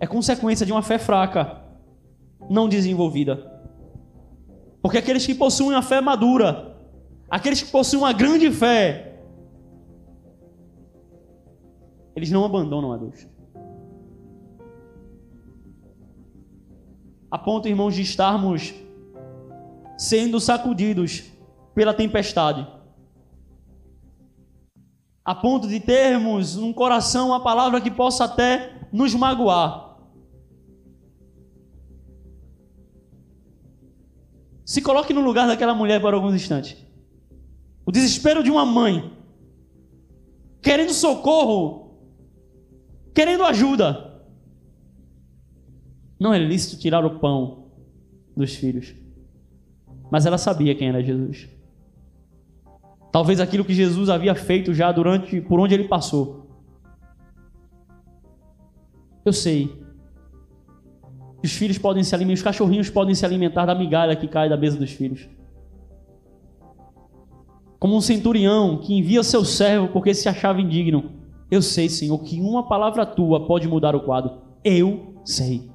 [0.00, 1.60] é consequência de uma fé fraca,
[2.48, 3.57] não desenvolvida.
[4.82, 6.76] Porque aqueles que possuem a fé madura,
[7.28, 9.20] aqueles que possuem uma grande fé,
[12.14, 13.26] eles não abandonam a Deus.
[17.30, 18.74] A ponto, irmãos, de estarmos
[19.98, 21.24] sendo sacudidos
[21.74, 22.66] pela tempestade.
[25.24, 29.87] A ponto de termos no coração uma palavra que possa até nos magoar.
[34.68, 36.76] Se coloque no lugar daquela mulher por alguns instantes.
[37.86, 39.10] O desespero de uma mãe,
[40.60, 41.96] querendo socorro,
[43.14, 44.22] querendo ajuda.
[46.20, 47.70] Não é lícito tirar o pão
[48.36, 48.94] dos filhos.
[50.10, 51.48] Mas ela sabia quem era Jesus.
[53.10, 56.46] Talvez aquilo que Jesus havia feito já durante por onde ele passou.
[59.24, 59.77] Eu sei
[61.42, 64.56] os filhos podem se alimentar, os cachorrinhos podem se alimentar da migalha que cai da
[64.56, 65.28] mesa dos filhos.
[67.78, 71.12] Como um centurião que envia seu servo porque se achava indigno.
[71.48, 74.38] Eu sei, Senhor, que uma palavra tua pode mudar o quadro.
[74.64, 75.70] Eu sei.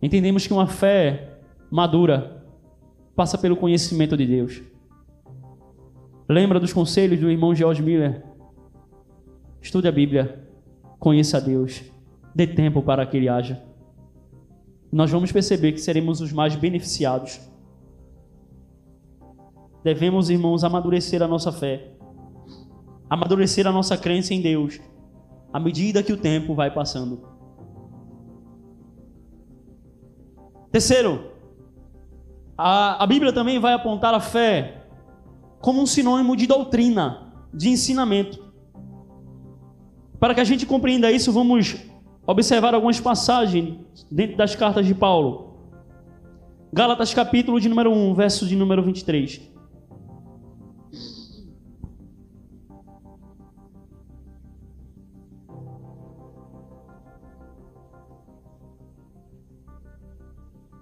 [0.00, 1.38] Entendemos que uma fé
[1.70, 2.44] madura
[3.14, 4.62] passa pelo conhecimento de Deus.
[6.26, 8.24] Lembra dos conselhos do irmão George Miller?
[9.60, 10.48] Estude a Bíblia,
[10.98, 11.82] conheça a Deus
[12.34, 13.62] dê tempo para que ele haja.
[14.90, 17.40] Nós vamos perceber que seremos os mais beneficiados.
[19.84, 21.92] Devemos, irmãos, amadurecer a nossa fé,
[23.08, 24.80] amadurecer a nossa crença em Deus,
[25.52, 27.22] à medida que o tempo vai passando.
[30.70, 31.32] Terceiro,
[32.56, 34.86] a, a Bíblia também vai apontar a fé
[35.60, 38.46] como um sinônimo de doutrina, de ensinamento.
[40.18, 41.76] Para que a gente compreenda isso, vamos
[42.28, 43.78] observar algumas passagens
[44.10, 45.48] dentro das cartas de Paulo.
[46.70, 49.40] Gálatas capítulo de número 1, verso de número 23.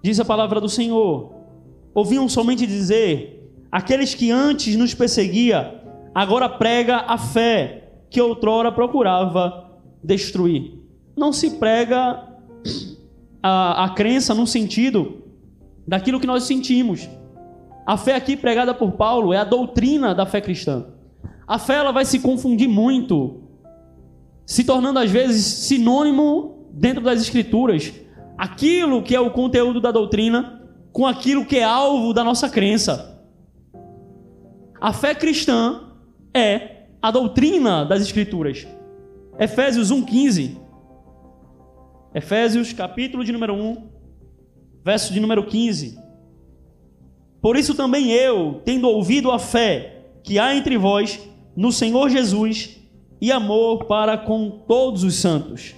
[0.03, 1.33] Diz a palavra do Senhor:
[1.93, 5.81] Ouviam somente dizer: aqueles que antes nos perseguia,
[6.13, 10.76] agora prega a fé que outrora procurava destruir
[11.17, 12.23] não se prega
[13.41, 15.23] a, a crença no sentido
[15.87, 17.09] daquilo que nós sentimos.
[17.85, 20.85] A fé aqui pregada por Paulo é a doutrina da fé cristã.
[21.47, 23.41] A fé ela vai se confundir muito,
[24.45, 27.93] se tornando às vezes sinônimo dentro das escrituras,
[28.37, 30.61] aquilo que é o conteúdo da doutrina
[30.91, 33.23] com aquilo que é alvo da nossa crença.
[34.79, 35.93] A fé cristã
[36.33, 38.67] é a doutrina das escrituras.
[39.39, 40.66] Efésios 1:15
[42.13, 43.89] Efésios, capítulo de número 1,
[44.83, 45.99] verso de número 15.
[47.41, 51.19] Por isso também eu, tendo ouvido a fé que há entre vós
[51.55, 52.81] no Senhor Jesus
[53.21, 55.75] e amor para com todos os santos.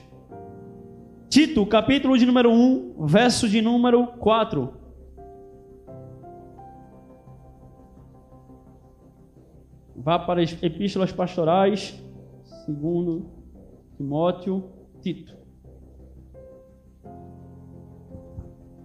[1.29, 4.73] Tito, capítulo de número 1, verso de número 4.
[9.95, 12.01] Vá para as epístolas pastorais,
[12.65, 13.29] segundo
[13.97, 14.71] Timóteo,
[15.01, 15.38] Tito.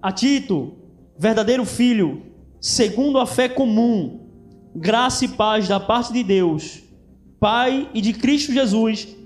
[0.05, 0.74] A Tito,
[1.18, 2.26] verdadeiro filho,
[2.61, 4.20] segundo a fé comum,
[4.76, 6.82] graça e paz da parte de Deus,
[7.40, 9.16] Pai e de Cristo Jesus,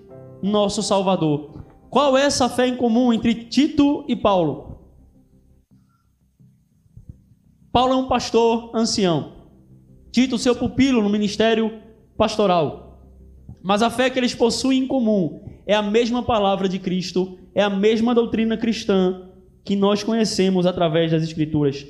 [0.41, 1.65] nosso Salvador.
[1.91, 4.79] Qual é essa fé em comum entre Tito e Paulo?
[7.73, 9.33] Paulo é um pastor ancião.
[10.13, 11.83] Tito, seu pupilo no ministério
[12.17, 13.03] pastoral.
[13.65, 17.65] Mas a fé que eles possuem em comum é a mesma palavra de Cristo, é
[17.65, 19.28] a mesma doutrina cristã
[19.65, 21.87] que nós conhecemos através das Escrituras.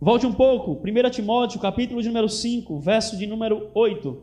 [0.00, 4.22] Volte um pouco, 1 Timóteo, capítulo de número 5, verso de número 8.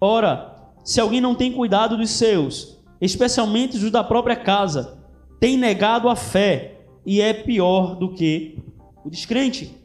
[0.00, 4.98] Ora, se alguém não tem cuidado dos seus, especialmente os da própria casa,
[5.38, 8.58] tem negado a fé e é pior do que
[9.04, 9.79] o descrente.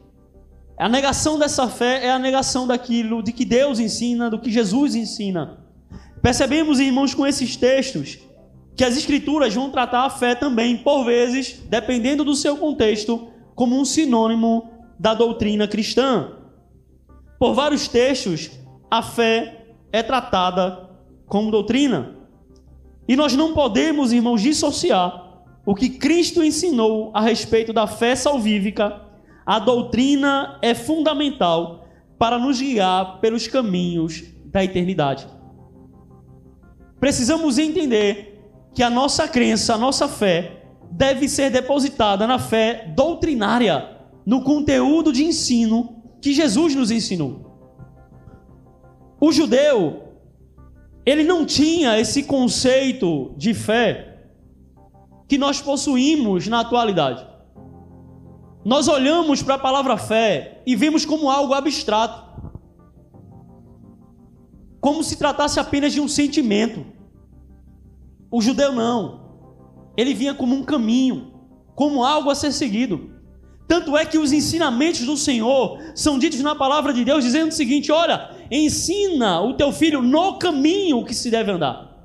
[0.78, 4.94] A negação dessa fé é a negação daquilo de que Deus ensina, do que Jesus
[4.94, 5.58] ensina.
[6.22, 8.18] Percebemos, irmãos, com esses textos,
[8.76, 13.80] que as Escrituras vão tratar a fé também, por vezes, dependendo do seu contexto, como
[13.80, 14.68] um sinônimo
[14.98, 16.32] da doutrina cristã.
[17.38, 18.50] Por vários textos,
[18.90, 20.90] a fé é tratada
[21.26, 22.16] como doutrina.
[23.08, 29.05] E nós não podemos, irmãos, dissociar o que Cristo ensinou a respeito da fé salvífica,
[29.46, 31.86] a doutrina é fundamental
[32.18, 35.28] para nos guiar pelos caminhos da eternidade.
[36.98, 38.42] Precisamos entender
[38.74, 45.12] que a nossa crença, a nossa fé, deve ser depositada na fé doutrinária, no conteúdo
[45.12, 47.46] de ensino que Jesus nos ensinou.
[49.20, 50.02] O judeu,
[51.04, 54.18] ele não tinha esse conceito de fé
[55.28, 57.35] que nós possuímos na atualidade.
[58.66, 62.50] Nós olhamos para a palavra fé e vemos como algo abstrato,
[64.80, 66.84] como se tratasse apenas de um sentimento.
[68.28, 69.20] O judeu não,
[69.96, 71.32] ele vinha como um caminho,
[71.76, 73.12] como algo a ser seguido.
[73.68, 77.54] Tanto é que os ensinamentos do Senhor são ditos na palavra de Deus, dizendo o
[77.54, 82.04] seguinte: olha, ensina o teu filho no caminho que se deve andar.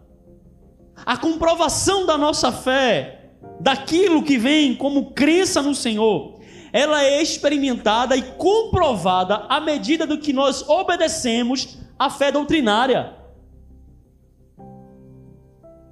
[1.04, 6.40] A comprovação da nossa fé, daquilo que vem como crença no Senhor,
[6.74, 13.16] ela é experimentada e comprovada à medida do que nós obedecemos à fé doutrinária.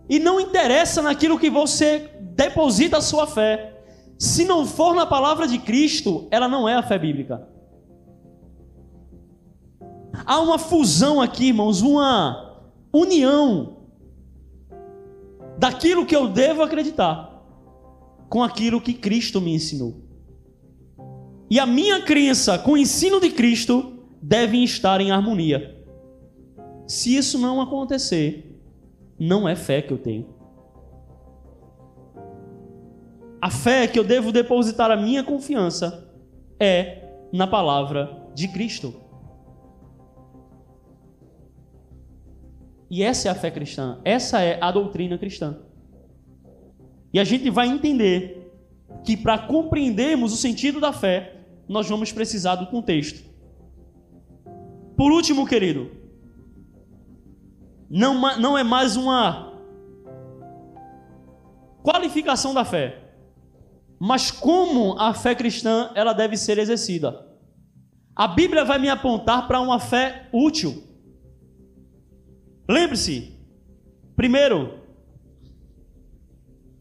[0.10, 3.84] E não interessa naquilo que você deposita a sua fé.
[4.18, 7.48] Se não for na palavra de Cristo, ela não é a fé bíblica.
[10.26, 12.62] Há uma fusão aqui, irmãos, uma
[12.92, 13.78] união
[15.58, 17.30] daquilo que eu devo acreditar
[18.30, 20.09] com aquilo que Cristo me ensinou.
[21.50, 25.76] E a minha crença com o ensino de Cristo devem estar em harmonia.
[26.88, 28.62] Se isso não acontecer,
[29.18, 30.28] não é fé que eu tenho.
[33.42, 36.12] A fé que eu devo depositar a minha confiança
[36.60, 38.94] é na palavra de Cristo.
[42.90, 45.60] E essa é a fé cristã, essa é a doutrina cristã.
[47.14, 48.52] E a gente vai entender
[49.04, 51.39] que para compreendermos o sentido da fé,
[51.70, 53.24] nós vamos precisar do contexto.
[54.98, 55.92] Por último, querido,
[57.88, 59.54] não, não é mais uma
[61.84, 63.14] qualificação da fé,
[64.00, 67.28] mas como a fé cristã ela deve ser exercida.
[68.16, 70.84] A Bíblia vai me apontar para uma fé útil.
[72.68, 73.34] Lembre-se,
[74.16, 74.80] primeiro,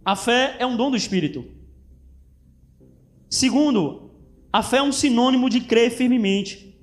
[0.04, 1.44] a fé é um dom do Espírito.
[3.30, 4.07] Segundo,
[4.52, 6.76] a fé é um sinônimo de crer firmemente.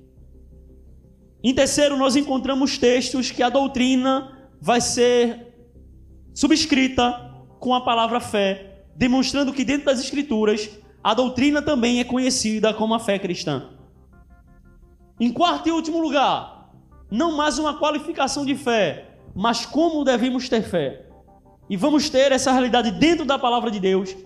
[1.42, 5.54] Em terceiro, nós encontramos textos que a doutrina vai ser
[6.34, 10.70] subscrita com a palavra fé, demonstrando que dentro das Escrituras
[11.02, 13.70] a doutrina também é conhecida como a fé cristã.
[15.20, 16.72] Em quarto e último lugar,
[17.10, 21.06] não mais uma qualificação de fé, mas como devemos ter fé.
[21.68, 24.16] E vamos ter essa realidade dentro da palavra de Deus.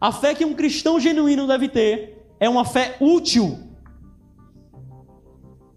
[0.00, 3.56] A fé que um cristão genuíno deve ter é uma fé útil.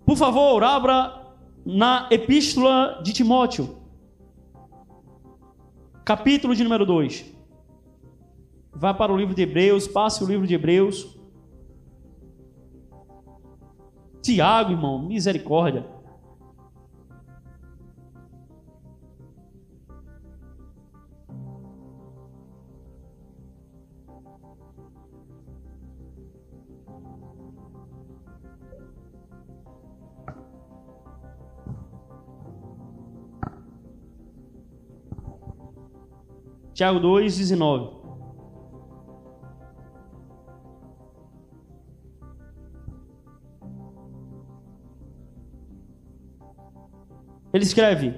[0.04, 1.24] Por favor, abra
[1.64, 3.78] na epístola de Timóteo.
[6.04, 7.24] capítulo de número 2.
[8.74, 11.16] Vá para o livro de Hebreus, passe o livro de Hebreus.
[14.24, 15.86] Tiago, irmão, misericórdia.
[36.76, 37.90] Tiago 2, 19.
[47.54, 48.14] Ele escreve: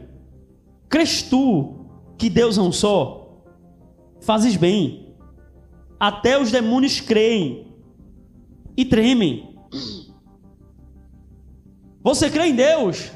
[0.90, 1.86] Crês tu
[2.18, 3.44] que Deus é um só?
[4.22, 5.16] Fazes bem.
[6.00, 7.67] Até os demônios creem
[8.78, 9.58] e tremem.
[12.04, 13.12] Você crê em Deus?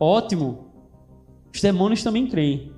[0.00, 0.72] Ótimo.
[1.54, 2.72] Os demônios também creem.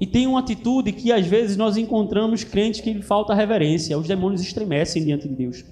[0.00, 3.96] E tem uma atitude que às vezes nós encontramos crentes que lhe falta reverência.
[3.96, 5.64] Os demônios estremecem diante de Deus.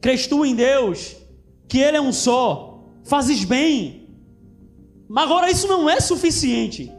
[0.00, 1.16] Crês tu em Deus?
[1.68, 2.82] Que Ele é um só?
[3.04, 4.08] Fazes bem.
[5.08, 6.90] Mas agora isso não é suficiente.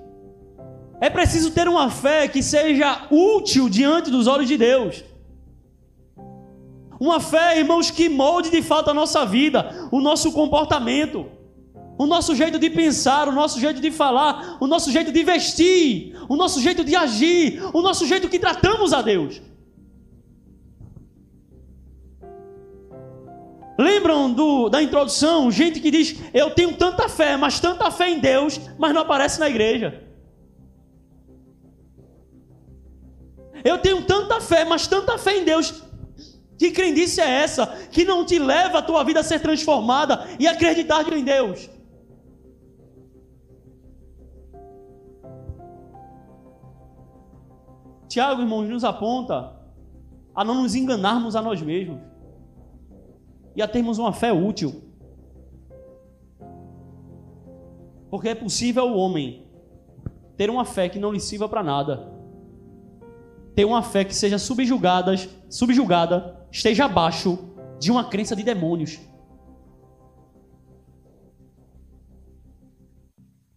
[1.05, 5.03] É preciso ter uma fé que seja útil diante dos olhos de Deus.
[6.99, 9.59] Uma fé, irmãos, que molde de fato a nossa vida,
[9.91, 11.19] o nosso comportamento
[11.97, 16.13] o nosso jeito de pensar, o nosso jeito de falar, o nosso jeito de vestir,
[16.27, 19.41] o nosso jeito de agir, o nosso jeito que tratamos a Deus.
[23.77, 25.49] Lembram do, da introdução?
[25.51, 29.39] Gente que diz: Eu tenho tanta fé, mas tanta fé em Deus, mas não aparece
[29.39, 30.05] na igreja.
[33.65, 35.83] Eu tenho tanta fé, mas tanta fé em Deus.
[36.57, 40.47] Que crendice é essa que não te leva a tua vida a ser transformada e
[40.47, 41.69] acreditar em Deus?
[48.07, 49.59] Tiago, irmãos, nos aponta
[50.33, 51.99] a não nos enganarmos a nós mesmos
[53.55, 54.83] e a termos uma fé útil.
[58.09, 59.45] Porque é possível o homem
[60.37, 62.14] ter uma fé que não lhe sirva para nada.
[63.55, 65.15] Ter uma fé que seja subjugada,
[65.49, 67.39] subjugada, esteja abaixo
[67.79, 68.99] de uma crença de demônios.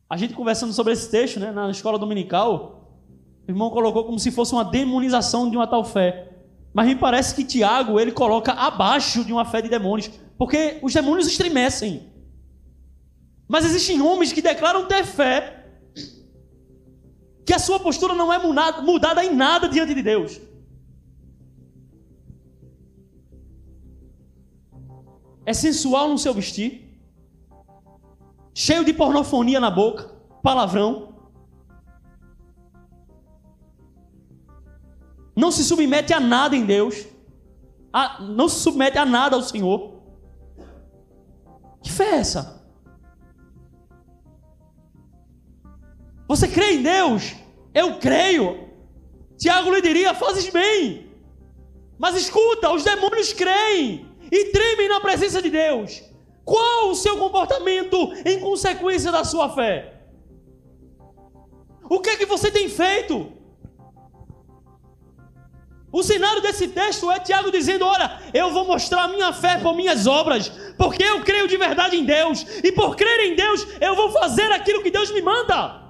[0.08, 2.78] A gente conversando sobre esse texto, né, na escola dominical,
[3.46, 6.28] o irmão colocou como se fosse uma demonização de uma tal fé.
[6.72, 10.94] Mas me parece que Tiago ele coloca abaixo de uma fé de demônios, porque os
[10.94, 12.12] demônios estremecem.
[13.48, 15.57] Mas existem homens que declaram ter fé,
[17.48, 20.38] que a sua postura não é mudada em nada diante de Deus.
[25.46, 27.00] É sensual no seu vestir,
[28.54, 31.08] cheio de pornofonia na boca, palavrão.
[35.34, 37.06] não se submete a nada em Deus,
[37.92, 40.02] a, não se submete a nada ao Senhor.
[41.80, 42.57] Que fé é essa?
[46.28, 47.34] Você crê em Deus?
[47.74, 48.68] Eu creio.
[49.38, 51.10] Tiago lhe diria: fazes bem.
[51.98, 56.02] Mas escuta, os demônios creem e tremem na presença de Deus.
[56.44, 59.94] Qual o seu comportamento em consequência da sua fé?
[61.90, 63.32] O que é que você tem feito?
[65.90, 70.06] O cenário desse texto é Tiago dizendo: Olha, eu vou mostrar minha fé por minhas
[70.06, 74.10] obras, porque eu creio de verdade em Deus, e por crer em Deus, eu vou
[74.12, 75.87] fazer aquilo que Deus me manda,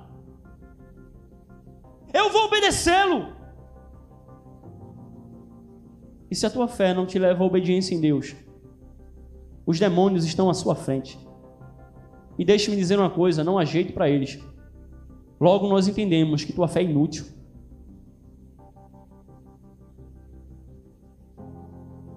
[2.19, 3.37] eu vou obedecê-lo.
[6.31, 8.37] E se a tua fé não te leva à obediência em Deus,
[9.67, 11.19] os demônios estão à sua frente.
[12.39, 14.39] E deixe-me dizer uma coisa: não há jeito para eles.
[15.41, 17.25] Logo nós entendemos que tua fé é inútil.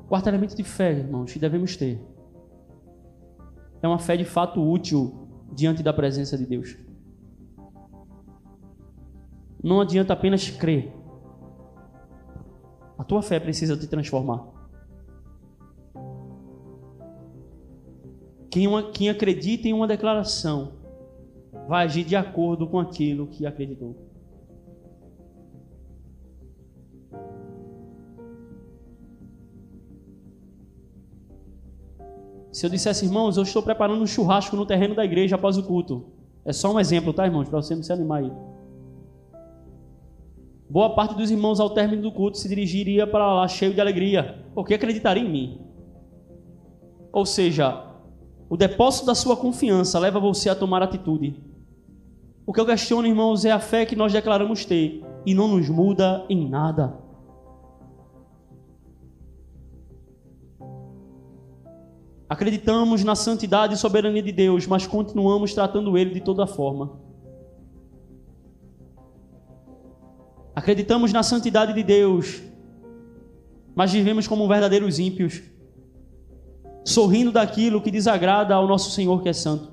[0.07, 2.01] Quarto elemento de fé, irmãos, que devemos ter
[3.81, 6.77] é uma fé de fato útil diante da presença de Deus.
[9.63, 10.91] Não adianta apenas crer.
[12.97, 14.47] A tua fé precisa te transformar.
[18.49, 20.73] Quem, uma, quem acredita em uma declaração
[21.67, 23.95] vai agir de acordo com aquilo que acreditou.
[32.51, 35.63] Se eu dissesse, irmãos, eu estou preparando um churrasco no terreno da igreja após o
[35.63, 36.05] culto.
[36.43, 37.47] É só um exemplo, tá, irmãos?
[37.47, 38.31] Para você não se animar aí.
[40.71, 44.41] Boa parte dos irmãos, ao término do culto, se dirigiria para lá cheio de alegria,
[44.55, 45.59] porque acreditaria em mim.
[47.11, 47.87] Ou seja,
[48.49, 51.35] o depósito da sua confiança leva você a tomar atitude.
[52.45, 55.67] O que eu questiono, irmãos, é a fé que nós declaramos ter e não nos
[55.67, 56.97] muda em nada.
[62.29, 67.00] Acreditamos na santidade e soberania de Deus, mas continuamos tratando Ele de toda forma.
[70.55, 72.41] Acreditamos na santidade de Deus,
[73.73, 75.41] mas vivemos como verdadeiros ímpios,
[76.83, 79.71] sorrindo daquilo que desagrada ao nosso Senhor que é santo,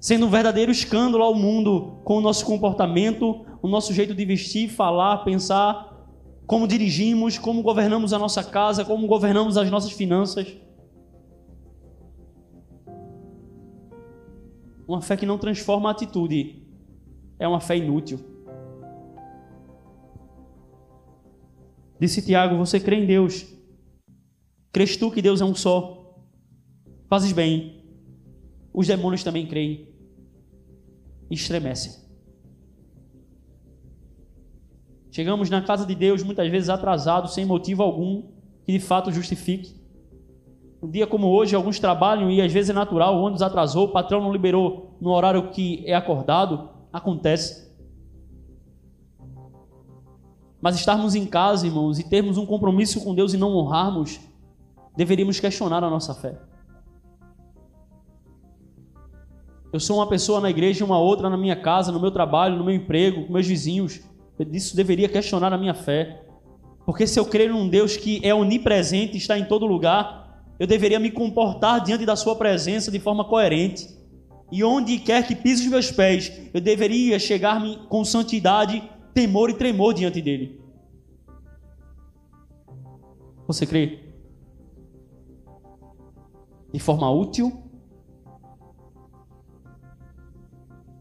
[0.00, 4.68] sendo um verdadeiro escândalo ao mundo com o nosso comportamento, o nosso jeito de vestir,
[4.68, 6.08] falar, pensar,
[6.44, 10.56] como dirigimos, como governamos a nossa casa, como governamos as nossas finanças.
[14.88, 16.64] Uma fé que não transforma a atitude
[17.38, 18.29] é uma fé inútil.
[22.00, 23.46] Disse Tiago: Você crê em Deus?
[24.72, 26.24] Crês tu que Deus é um só?
[27.08, 27.84] Fazes bem.
[28.72, 29.88] Os demônios também creem.
[31.30, 32.00] Estremecem.
[35.10, 38.30] Chegamos na casa de Deus muitas vezes atrasados, sem motivo algum
[38.64, 39.78] que de fato justifique.
[40.82, 43.92] Um dia como hoje, alguns trabalham e às vezes é natural, o ônibus atrasou, o
[43.92, 47.69] patrão não liberou no horário que é acordado, acontece.
[50.60, 54.20] Mas estarmos em casa, irmãos, e termos um compromisso com Deus e não honrarmos,
[54.96, 56.38] deveríamos questionar a nossa fé.
[59.72, 62.56] Eu sou uma pessoa na igreja e uma outra na minha casa, no meu trabalho,
[62.56, 64.00] no meu emprego, com meus vizinhos.
[64.52, 66.24] Isso deveria questionar a minha fé.
[66.84, 70.98] Porque se eu crer num Deus que é onipresente, está em todo lugar, eu deveria
[70.98, 73.88] me comportar diante da Sua presença de forma coerente.
[74.50, 78.82] E onde quer que pise os meus pés, eu deveria chegar com santidade,
[79.14, 80.60] temor e tremor diante dele.
[83.46, 83.98] Você crê?
[86.72, 87.62] De forma útil?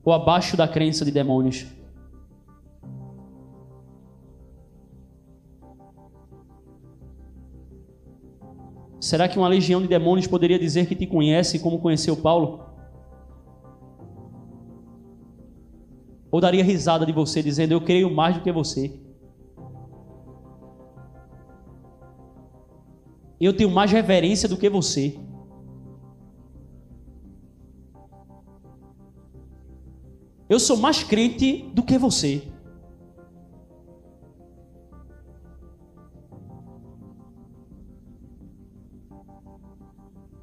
[0.03, 1.67] Ou abaixo da crença de demônios?
[8.99, 12.68] Será que uma legião de demônios poderia dizer que te conhece como conheceu Paulo?
[16.31, 18.99] Ou daria risada de você dizendo: Eu creio mais do que você?
[23.39, 25.17] Eu tenho mais reverência do que você.
[30.49, 32.51] Eu sou mais crente do que você.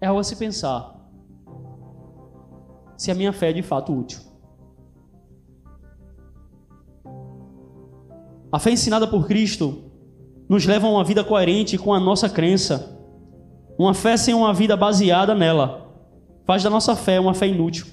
[0.06, 0.94] é algo a se pensar.
[2.96, 4.20] Se a minha fé é de fato útil.
[8.56, 9.82] A fé ensinada por Cristo
[10.48, 12.98] nos leva a uma vida coerente com a nossa crença.
[13.78, 15.94] Uma fé sem uma vida baseada nela
[16.46, 17.84] faz da nossa fé uma fé inútil,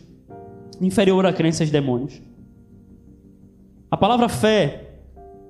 [0.80, 2.22] inferior à crença de demônios.
[3.92, 5.02] A palavra fé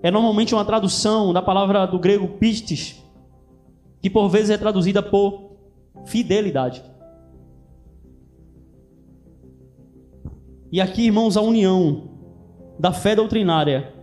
[0.02, 3.00] é normalmente uma tradução da palavra do grego pistis,
[4.02, 5.58] que por vezes é traduzida por
[6.08, 6.84] fidelidade.
[10.72, 12.10] E aqui, irmãos, a união
[12.80, 14.02] da fé doutrinária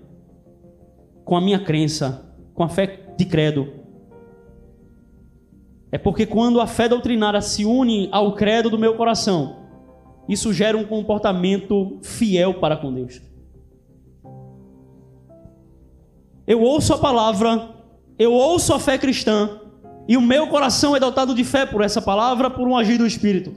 [1.31, 3.72] com a minha crença, com a fé de credo.
[5.93, 9.61] É porque quando a fé doutrinária se une ao credo do meu coração,
[10.28, 13.22] isso gera um comportamento fiel para com Deus.
[16.49, 17.76] Eu ouço a palavra,
[18.18, 19.61] eu ouço a fé cristã,
[20.09, 23.07] e o meu coração é dotado de fé por essa palavra, por um agir do
[23.07, 23.55] Espírito.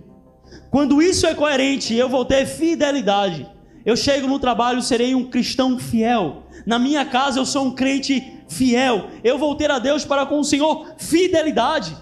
[0.70, 3.50] Quando isso é coerente, eu vou ter fidelidade.
[3.86, 6.44] Eu chego no trabalho, serei um cristão fiel.
[6.66, 9.10] Na minha casa, eu sou um crente fiel.
[9.24, 11.96] Eu vou ter a Deus para com o Senhor fidelidade.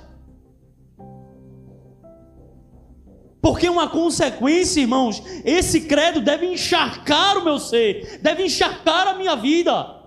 [3.42, 9.36] Porque uma consequência, irmãos, esse credo deve encharcar o meu ser, deve encharcar a minha
[9.36, 10.02] vida.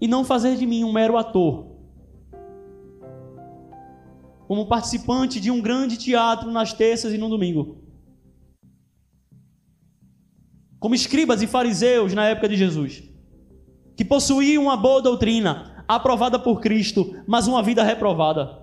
[0.00, 1.69] e não fazer de mim um mero ator.
[4.50, 7.84] Como participante de um grande teatro nas terças e no domingo.
[10.80, 13.08] Como escribas e fariseus na época de Jesus,
[13.96, 18.58] que possuíam uma boa doutrina, aprovada por Cristo, mas uma vida reprovada.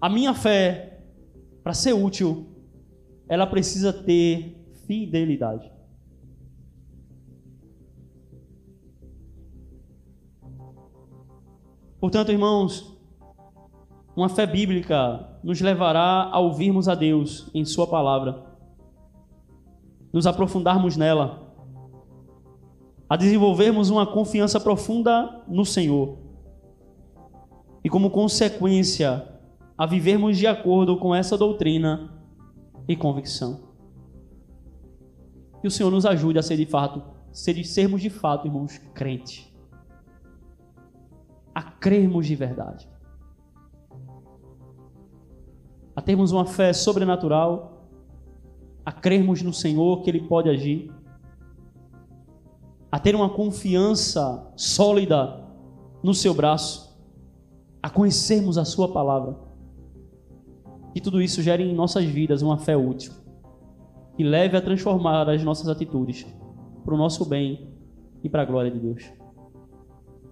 [0.00, 1.00] A minha fé,
[1.64, 2.46] para ser útil,
[3.28, 4.56] ela precisa ter
[4.86, 5.77] fidelidade.
[12.00, 12.96] Portanto, irmãos,
[14.14, 18.44] uma fé bíblica nos levará a ouvirmos a Deus em Sua palavra,
[20.12, 21.54] nos aprofundarmos nela,
[23.08, 26.18] a desenvolvermos uma confiança profunda no Senhor
[27.82, 29.26] e, como consequência,
[29.76, 32.12] a vivermos de acordo com essa doutrina
[32.86, 33.68] e convicção.
[35.60, 39.47] Que o Senhor nos ajude a ser de fato, ser, sermos de fato, irmãos, crentes.
[41.58, 42.88] A crermos de verdade.
[45.96, 47.90] A termos uma fé sobrenatural,
[48.86, 50.88] a crermos no Senhor que Ele pode agir,
[52.92, 55.44] a ter uma confiança sólida
[56.00, 56.96] no Seu braço,
[57.82, 59.36] a conhecermos a Sua palavra.
[60.94, 63.12] Que tudo isso gere em nossas vidas uma fé útil
[64.16, 66.24] e leve a transformar as nossas atitudes
[66.84, 67.68] para o nosso bem
[68.22, 69.12] e para a glória de Deus.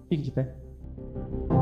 [0.07, 0.66] Fique de pé.
[1.13, 1.56] Thank you.